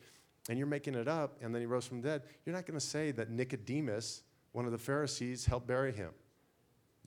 and 0.49 0.57
you're 0.57 0.67
making 0.67 0.95
it 0.95 1.07
up 1.07 1.37
and 1.41 1.53
then 1.53 1.61
he 1.61 1.65
rose 1.65 1.85
from 1.85 2.01
the 2.01 2.07
dead, 2.07 2.21
you're 2.45 2.55
not 2.55 2.65
going 2.65 2.79
to 2.79 2.85
say 2.85 3.11
that 3.11 3.29
Nicodemus, 3.29 4.23
one 4.51 4.65
of 4.65 4.71
the 4.71 4.77
Pharisees, 4.77 5.45
helped 5.45 5.67
bury 5.67 5.91
him. 5.91 6.11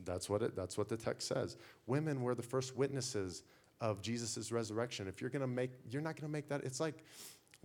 That's 0.04 0.28
what, 0.28 0.42
it, 0.42 0.56
that's 0.56 0.78
what 0.78 0.88
the 0.88 0.96
text 0.96 1.28
says. 1.28 1.56
Women 1.86 2.22
were 2.22 2.34
the 2.34 2.42
first 2.42 2.76
witnesses 2.76 3.42
of 3.80 4.02
Jesus' 4.02 4.52
resurrection. 4.52 5.08
If 5.08 5.20
you're 5.20 5.30
going 5.30 5.40
to 5.40 5.46
make, 5.46 5.70
you're 5.88 6.02
not 6.02 6.16
going 6.16 6.28
to 6.28 6.32
make 6.32 6.48
that. 6.48 6.64
It's 6.64 6.80
like 6.80 7.04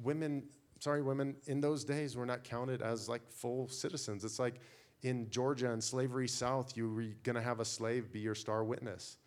women, 0.01 0.43
sorry, 0.79 1.01
women 1.01 1.35
in 1.47 1.61
those 1.61 1.83
days 1.83 2.15
were 2.15 2.25
not 2.25 2.43
counted 2.43 2.81
as 2.81 3.07
like 3.09 3.29
full 3.29 3.67
citizens. 3.67 4.23
It's 4.23 4.39
like 4.39 4.55
in 5.03 5.29
Georgia 5.29 5.71
and 5.71 5.83
slavery 5.83 6.27
south, 6.27 6.75
you 6.75 6.89
were 6.89 7.03
going 7.23 7.35
to 7.35 7.41
have 7.41 7.59
a 7.59 7.65
slave 7.65 8.11
be 8.11 8.19
your 8.19 8.35
star 8.35 8.63
witness 8.63 9.17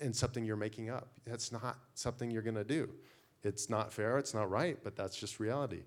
in 0.00 0.12
something 0.12 0.44
you're 0.44 0.56
making 0.56 0.90
up. 0.90 1.08
That's 1.24 1.52
not 1.52 1.78
something 1.94 2.30
you're 2.30 2.42
going 2.42 2.56
to 2.56 2.64
do. 2.64 2.88
It's 3.46 3.70
not 3.70 3.92
fair, 3.92 4.18
it's 4.18 4.34
not 4.34 4.50
right, 4.50 4.76
but 4.82 4.96
that's 4.96 5.16
just 5.16 5.38
reality. 5.38 5.84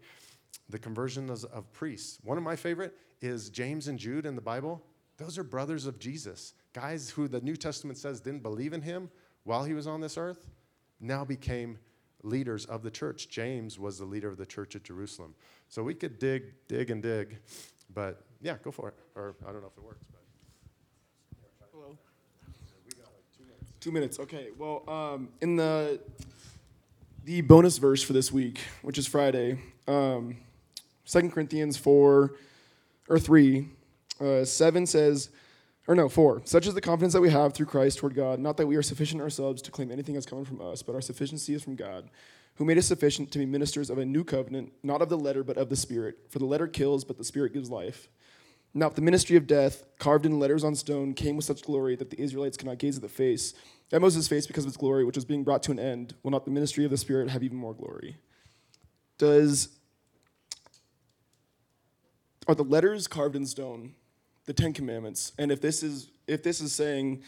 The 0.70 0.80
conversion 0.80 1.30
of 1.30 1.74
priests. 1.74 2.18
One 2.24 2.38
of 2.38 2.44
my 2.44 2.56
favorite 2.56 2.96
is 3.22 3.50
James 3.50 3.90
and 3.90 4.00
Jude 4.00 4.26
in 4.26 4.36
the 4.36 4.42
Bible. 4.42 4.82
Those 5.18 5.38
are 5.38 5.44
brothers 5.44 5.86
of 5.86 6.00
Jesus, 6.00 6.54
guys 6.72 7.10
who 7.10 7.28
the 7.28 7.42
New 7.42 7.58
Testament 7.58 7.98
says 7.98 8.22
didn't 8.22 8.44
believe 8.44 8.72
in 8.72 8.82
him 8.82 9.10
while 9.44 9.66
he 9.66 9.74
was 9.74 9.88
on 9.88 10.00
this 10.00 10.18
earth, 10.18 10.48
now 11.02 11.26
became 11.26 11.78
leaders 12.24 12.66
of 12.66 12.82
the 12.82 12.92
church. 12.92 13.28
James 13.28 13.78
was 13.78 14.00
the 14.00 14.06
leader 14.06 14.30
of 14.30 14.38
the 14.38 14.46
church 14.46 14.78
at 14.78 14.84
Jerusalem. 14.84 15.36
So 15.68 15.84
we 15.84 15.94
could 15.94 16.18
dig, 16.18 16.54
dig, 16.70 16.92
and 16.92 17.04
dig, 17.04 17.40
but 17.94 18.24
yeah, 18.42 18.56
go 18.64 18.72
for 18.72 18.88
it. 18.88 18.96
Or 19.16 19.36
I 19.46 19.52
don't 19.52 19.62
know 19.62 19.68
if 19.68 19.78
it 19.78 19.84
works. 19.84 20.06
But. 20.10 20.22
Hello. 21.74 21.98
two 23.82 23.92
minutes. 23.92 24.18
Okay. 24.18 24.48
Well, 24.58 24.90
um, 24.90 25.28
in 25.42 25.58
the 25.58 26.00
the 27.30 27.42
bonus 27.42 27.78
verse 27.78 28.02
for 28.02 28.14
this 28.14 28.32
week, 28.32 28.60
which 28.82 28.98
is 28.98 29.06
Friday, 29.06 29.56
um, 29.88 30.36
2 31.06 31.30
Corinthians 31.30 31.78
4 31.78 32.34
or 33.08 33.20
3, 33.20 33.68
uh, 34.20 34.44
7 34.44 34.88
says, 34.88 35.30
or 35.86 35.94
no, 35.94 36.10
4. 36.10 36.42
Such 36.46 36.66
is 36.66 36.74
the 36.74 36.82
confidence 36.82 37.14
that 37.14 37.22
we 37.22 37.30
have 37.30 37.54
through 37.54 37.68
Christ 37.68 38.00
toward 38.00 38.16
God, 38.16 38.40
not 38.40 38.58
that 38.58 38.66
we 38.66 38.76
are 38.78 38.82
sufficient 38.82 39.22
ourselves 39.22 39.62
to 39.62 39.70
claim 39.70 39.92
anything 39.92 40.16
has 40.16 40.26
coming 40.26 40.44
from 40.44 40.60
us, 40.60 40.82
but 40.82 40.96
our 40.96 41.02
sufficiency 41.02 41.54
is 41.54 41.62
from 41.62 41.76
God, 41.76 42.10
who 42.56 42.66
made 42.66 42.80
us 42.80 42.88
sufficient 42.88 43.30
to 43.30 43.38
be 43.38 43.46
ministers 43.46 43.92
of 43.92 44.00
a 44.00 44.06
new 44.06 44.24
covenant, 44.24 44.74
not 44.82 45.04
of 45.04 45.10
the 45.10 45.18
letter, 45.18 45.44
but 45.44 45.56
of 45.56 45.70
the 45.70 45.76
Spirit. 45.76 46.18
For 46.30 46.40
the 46.40 46.46
letter 46.46 46.66
kills, 46.66 47.04
but 47.04 47.20
the 47.20 47.24
Spirit 47.24 47.54
gives 47.54 47.70
life. 47.70 48.10
Now, 48.74 48.88
if 48.88 48.96
the 48.96 49.02
ministry 49.02 49.36
of 49.36 49.48
death, 49.48 49.84
carved 49.98 50.26
in 50.26 50.40
letters 50.40 50.64
on 50.64 50.76
stone, 50.76 51.14
came 51.14 51.36
with 51.36 51.46
such 51.46 51.64
glory 51.64 51.96
that 51.96 52.12
the 52.12 52.22
Israelites 52.22 52.56
cannot 52.56 52.78
gaze 52.78 52.96
at 52.96 53.02
the 53.02 53.10
face 53.10 53.54
at 53.92 54.02
Moses' 54.02 54.28
face 54.28 54.46
because 54.46 54.66
of 54.66 54.70
its 54.70 54.78
glory, 54.78 55.04
which 55.04 55.16
was 55.16 55.26
being 55.26 55.44
brought 55.44 55.64
to 55.64 55.72
an 55.72 55.80
end. 55.80 56.14
Will 56.24 56.32
not 56.32 56.46
the 56.46 56.52
ministry 56.52 56.86
of 56.86 56.92
the 56.92 56.98
Spirit 56.98 57.30
have 57.30 57.44
even 57.44 57.58
more 57.58 57.74
glory? 57.74 58.18
Does 59.18 59.70
are 62.48 62.56
the 62.56 62.64
letters 62.64 63.08
carved 63.08 63.36
in 63.36 63.46
stone 63.46 63.94
the 64.46 64.54
Ten 64.54 64.74
Commandments? 64.74 65.34
And 65.38 65.52
if 65.52 65.62
this 65.62 65.84
is 65.84 66.12
if 66.28 66.44
this 66.44 66.62
is 66.62 66.74
saying 66.74 67.24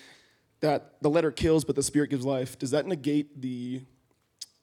that 0.62 1.02
the 1.02 1.10
letter 1.10 1.32
kills 1.32 1.66
but 1.66 1.76
the 1.76 1.84
Spirit 1.84 2.10
gives 2.12 2.26
life, 2.26 2.58
does 2.58 2.72
that 2.72 2.86
negate 2.86 3.42
the 3.42 3.82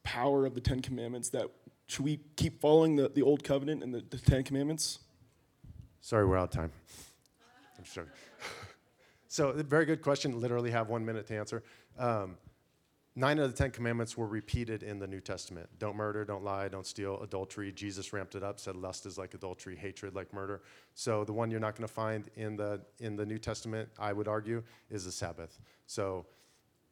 power 0.04 0.46
of 0.46 0.54
the 0.54 0.60
Ten 0.60 0.80
Commandments? 0.80 1.28
That 1.30 1.50
should 1.86 2.04
we 2.04 2.20
keep 2.36 2.60
following 2.60 2.96
the, 2.96 3.08
the 3.08 3.22
old 3.22 3.42
covenant 3.42 3.82
and 3.82 3.92
the, 3.94 4.04
the 4.08 4.18
Ten 4.18 4.44
Commandments? 4.44 5.00
Sorry, 6.00 6.26
we're 6.26 6.36
out 6.36 6.44
of 6.44 6.50
time. 6.50 6.72
I'm 7.78 7.84
sure. 7.84 8.06
so, 9.28 9.52
very 9.52 9.84
good 9.84 10.02
question. 10.02 10.40
Literally 10.40 10.70
have 10.70 10.88
one 10.88 11.04
minute 11.04 11.26
to 11.28 11.36
answer. 11.36 11.62
Um, 11.98 12.36
nine 13.16 13.38
of 13.38 13.50
the 13.50 13.56
Ten 13.56 13.70
Commandments 13.70 14.16
were 14.16 14.26
repeated 14.26 14.82
in 14.82 14.98
the 14.98 15.06
New 15.06 15.20
Testament. 15.20 15.68
Don't 15.78 15.96
murder, 15.96 16.24
don't 16.24 16.44
lie, 16.44 16.68
don't 16.68 16.86
steal, 16.86 17.20
adultery. 17.20 17.72
Jesus 17.72 18.12
ramped 18.12 18.36
it 18.36 18.42
up, 18.42 18.60
said 18.60 18.76
lust 18.76 19.06
is 19.06 19.18
like 19.18 19.34
adultery, 19.34 19.76
hatred 19.76 20.14
like 20.14 20.32
murder. 20.32 20.62
So 20.94 21.24
the 21.24 21.32
one 21.32 21.50
you're 21.50 21.60
not 21.60 21.74
going 21.76 21.86
to 21.86 21.92
find 21.92 22.28
in 22.36 22.56
the 22.56 22.80
in 23.00 23.16
the 23.16 23.26
New 23.26 23.38
Testament, 23.38 23.88
I 23.98 24.12
would 24.12 24.28
argue, 24.28 24.62
is 24.90 25.04
the 25.04 25.12
Sabbath. 25.12 25.58
So 25.86 26.26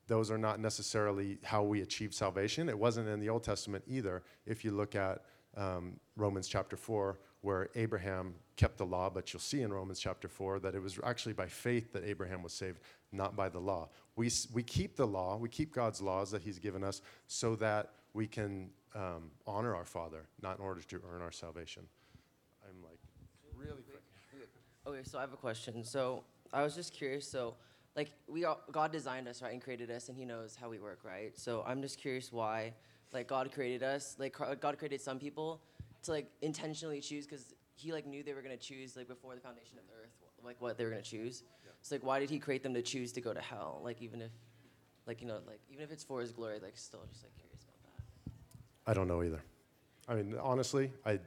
those 0.08 0.30
are 0.30 0.38
not 0.38 0.60
necessarily 0.60 1.38
how 1.42 1.62
we 1.62 1.82
achieve 1.82 2.12
salvation. 2.12 2.68
It 2.68 2.78
wasn't 2.78 3.08
in 3.08 3.20
the 3.20 3.28
Old 3.28 3.44
Testament 3.44 3.84
either. 3.86 4.22
If 4.46 4.64
you 4.64 4.70
look 4.70 4.94
at 4.94 5.24
um, 5.56 5.98
Romans 6.16 6.48
chapter 6.48 6.76
4, 6.76 7.18
where 7.46 7.68
Abraham 7.76 8.34
kept 8.56 8.76
the 8.76 8.84
law, 8.84 9.08
but 9.08 9.32
you'll 9.32 9.38
see 9.38 9.62
in 9.62 9.72
Romans 9.72 10.00
chapter 10.00 10.26
4 10.26 10.58
that 10.58 10.74
it 10.74 10.82
was 10.82 10.98
actually 11.04 11.32
by 11.32 11.46
faith 11.46 11.92
that 11.92 12.02
Abraham 12.02 12.42
was 12.42 12.52
saved, 12.52 12.80
not 13.12 13.36
by 13.36 13.48
the 13.48 13.60
law. 13.60 13.88
We, 14.16 14.32
we 14.52 14.64
keep 14.64 14.96
the 14.96 15.06
law, 15.06 15.36
we 15.36 15.48
keep 15.48 15.72
God's 15.72 16.02
laws 16.02 16.32
that 16.32 16.42
He's 16.42 16.58
given 16.58 16.82
us 16.82 17.02
so 17.28 17.54
that 17.54 17.92
we 18.14 18.26
can 18.26 18.70
um, 18.96 19.30
honor 19.46 19.76
our 19.76 19.84
Father, 19.84 20.26
not 20.42 20.58
in 20.58 20.64
order 20.64 20.80
to 20.80 21.00
earn 21.08 21.22
our 21.22 21.30
salvation. 21.30 21.84
I'm 22.68 22.82
like, 22.82 22.98
really 23.56 23.82
quick. 23.82 24.02
Okay, 24.84 25.08
so 25.08 25.18
I 25.18 25.20
have 25.20 25.32
a 25.32 25.36
question. 25.36 25.84
So 25.84 26.24
I 26.52 26.64
was 26.64 26.74
just 26.74 26.92
curious. 26.92 27.28
So, 27.28 27.54
like, 27.94 28.10
we 28.26 28.44
all, 28.44 28.60
God 28.72 28.90
designed 28.90 29.28
us, 29.28 29.40
right, 29.40 29.52
and 29.52 29.62
created 29.62 29.88
us, 29.92 30.08
and 30.08 30.18
He 30.18 30.24
knows 30.24 30.56
how 30.60 30.68
we 30.68 30.80
work, 30.80 30.98
right? 31.04 31.38
So 31.38 31.62
I'm 31.64 31.80
just 31.80 32.00
curious 32.00 32.32
why, 32.32 32.72
like, 33.12 33.28
God 33.28 33.52
created 33.52 33.84
us, 33.84 34.16
like, 34.18 34.36
God 34.60 34.78
created 34.78 35.00
some 35.00 35.20
people 35.20 35.60
to 36.06 36.12
like 36.12 36.30
intentionally 36.42 37.00
choose 37.00 37.26
because 37.26 37.54
he 37.74 37.92
like 37.92 38.06
knew 38.06 38.22
they 38.22 38.34
were 38.34 38.42
gonna 38.42 38.56
choose 38.56 38.96
like 38.96 39.08
before 39.08 39.34
the 39.34 39.40
foundation 39.40 39.78
of 39.78 39.86
the 39.86 39.92
earth 39.92 40.16
like 40.46 40.60
what 40.60 40.78
they 40.78 40.84
were 40.84 40.90
gonna 40.90 41.02
choose. 41.02 41.42
Yeah. 41.64 41.72
So 41.82 41.96
like 41.96 42.04
why 42.04 42.20
did 42.20 42.30
he 42.30 42.38
create 42.38 42.62
them 42.62 42.72
to 42.74 42.82
choose 42.82 43.12
to 43.12 43.20
go 43.20 43.34
to 43.34 43.40
hell? 43.40 43.80
Like 43.84 44.00
even 44.00 44.22
if 44.22 44.30
like 45.06 45.20
you 45.20 45.26
know 45.26 45.38
like 45.46 45.60
even 45.70 45.84
if 45.84 45.90
it's 45.90 46.04
for 46.04 46.20
his 46.20 46.32
glory, 46.32 46.58
like 46.62 46.76
still 46.76 47.00
just 47.10 47.24
like 47.24 47.34
curious 47.36 47.62
about 47.64 47.78
that. 47.84 48.90
I 48.90 48.94
don't 48.94 49.08
know 49.08 49.22
either. 49.22 49.42
I 50.08 50.14
mean 50.14 50.36
honestly, 50.40 50.92
I 51.04 51.18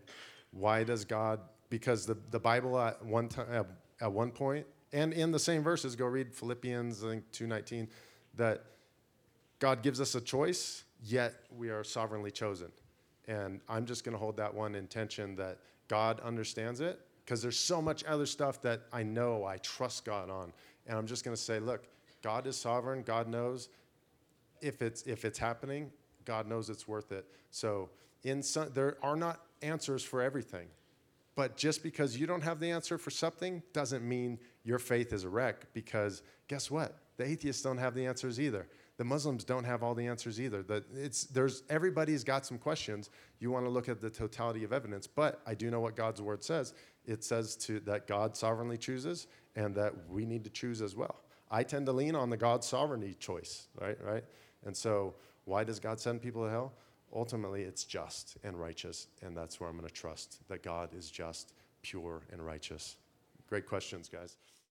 why 0.52 0.84
does 0.84 1.06
God 1.06 1.42
because 1.70 2.06
the, 2.06 2.18
the 2.32 2.40
Bible 2.40 2.80
at 2.80 3.06
one 3.06 3.30
time 3.30 3.48
at, 3.52 3.68
at 4.02 4.12
one 4.12 4.32
point 4.32 4.66
and 4.92 5.14
in 5.14 5.32
the 5.32 5.40
same 5.40 5.62
verses 5.62 5.96
go 5.96 6.06
read 6.06 6.34
Philippians 6.34 7.04
I 7.04 7.10
think 7.10 7.32
2:19 7.32 7.88
that 8.36 8.64
God 9.60 9.84
gives 9.84 10.00
us 10.02 10.16
a 10.16 10.22
choice 10.22 10.84
yet 11.04 11.34
we 11.56 11.70
are 11.70 11.84
sovereignly 11.84 12.32
chosen. 12.32 12.72
And 13.30 13.62
I'm 13.70 13.86
just 13.86 14.04
going 14.04 14.14
to 14.14 14.18
hold 14.18 14.36
that 14.38 14.54
one 14.54 14.74
intention 14.74 15.36
that 15.36 15.60
God 15.88 16.20
understands 16.22 16.82
it 16.82 17.00
because 17.24 17.44
there's 17.44 17.60
so 17.60 17.80
much 17.80 18.04
other 18.06 18.26
stuff 18.26 18.60
that 18.64 18.82
I 18.92 19.04
know 19.04 19.46
I 19.46 19.58
trust 19.58 20.04
God 20.04 20.32
on. 20.32 20.52
And 20.88 20.98
I'm 20.98 21.06
just 21.06 21.24
going 21.24 21.38
to 21.38 21.42
say, 21.42 21.60
look, 21.60 21.84
God 22.24 22.48
is 22.48 22.58
sovereign. 22.58 23.04
God 23.04 23.28
knows 23.28 23.70
if 24.62 24.82
it's 24.82 25.04
if 25.04 25.26
it's 25.26 25.38
happening, 25.38 25.92
God 26.26 26.48
knows 26.48 26.72
it's 26.72 26.88
worth 26.88 27.12
it. 27.12 27.26
So 27.52 27.92
in 28.24 28.42
some, 28.42 28.72
there 28.74 28.98
are 29.04 29.16
not 29.16 29.42
answers 29.62 30.04
for 30.04 30.24
everything. 30.24 30.68
But 31.36 31.56
just 31.56 31.84
because 31.84 32.18
you 32.18 32.26
don't 32.26 32.42
have 32.42 32.60
the 32.60 32.72
answer 32.72 32.98
for 32.98 33.12
something 33.12 33.62
doesn't 33.74 34.04
mean 34.04 34.40
your 34.64 34.80
faith 34.80 35.14
is 35.14 35.24
a 35.24 35.30
wreck 35.30 35.68
because 35.74 36.24
guess 36.48 36.72
what? 36.72 36.98
The 37.18 37.26
atheists 37.26 37.62
don't 37.62 37.78
have 37.78 37.94
the 37.94 38.08
answers 38.08 38.40
either 38.40 38.68
the 39.00 39.06
Muslims 39.06 39.46
don't 39.46 39.64
have 39.64 39.82
all 39.82 39.96
the 39.96 40.06
answers 40.06 40.42
either. 40.42 40.62
That 40.62 40.84
it's 40.94 41.24
there's 41.24 41.64
everybody's 41.70 42.26
got 42.26 42.46
some 42.46 42.58
questions. 42.58 43.10
You 43.40 43.50
want 43.50 43.66
to 43.66 43.70
look 43.70 43.88
at 43.88 44.02
the 44.02 44.10
totality 44.10 44.66
of 44.66 44.74
evidence, 44.74 45.08
but 45.08 45.42
I 45.48 45.56
do 45.56 45.72
know 45.72 45.80
what 45.80 45.96
God's 45.96 46.22
word 46.22 46.44
says. 46.44 46.74
It 47.06 47.24
says 47.24 47.56
to 47.68 47.80
that 47.82 48.08
God 48.08 48.36
sovereignly 48.36 48.78
chooses, 48.78 49.28
and 49.56 49.74
that 49.76 49.94
we 50.10 50.26
need 50.26 50.44
to 50.44 50.50
choose 50.50 50.82
as 50.82 50.98
well. 50.98 51.22
I 51.50 51.64
tend 51.64 51.86
to 51.86 51.94
lean 51.94 52.14
on 52.14 52.30
the 52.30 52.36
God 52.36 52.62
sovereignty 52.62 53.16
choice, 53.18 53.70
right? 53.80 53.98
Right. 54.04 54.26
And 54.66 54.76
so, 54.76 55.16
why 55.46 55.64
does 55.64 55.80
God 55.80 55.98
send 56.02 56.22
people 56.22 56.44
to 56.44 56.50
hell? 56.50 56.74
Ultimately, 57.16 57.64
it's 57.64 57.86
just 57.86 58.36
and 58.44 58.60
righteous, 58.60 59.08
and 59.22 59.36
that's 59.36 59.62
where 59.62 59.70
I'm 59.70 59.78
going 59.78 59.88
to 59.88 59.94
trust 59.94 60.46
that 60.50 60.62
God 60.62 60.90
is 60.94 61.10
just, 61.10 61.54
pure, 61.84 62.24
and 62.34 62.46
righteous. 62.46 62.98
Great 63.48 63.66
questions, 63.66 64.10
guys. 64.10 64.36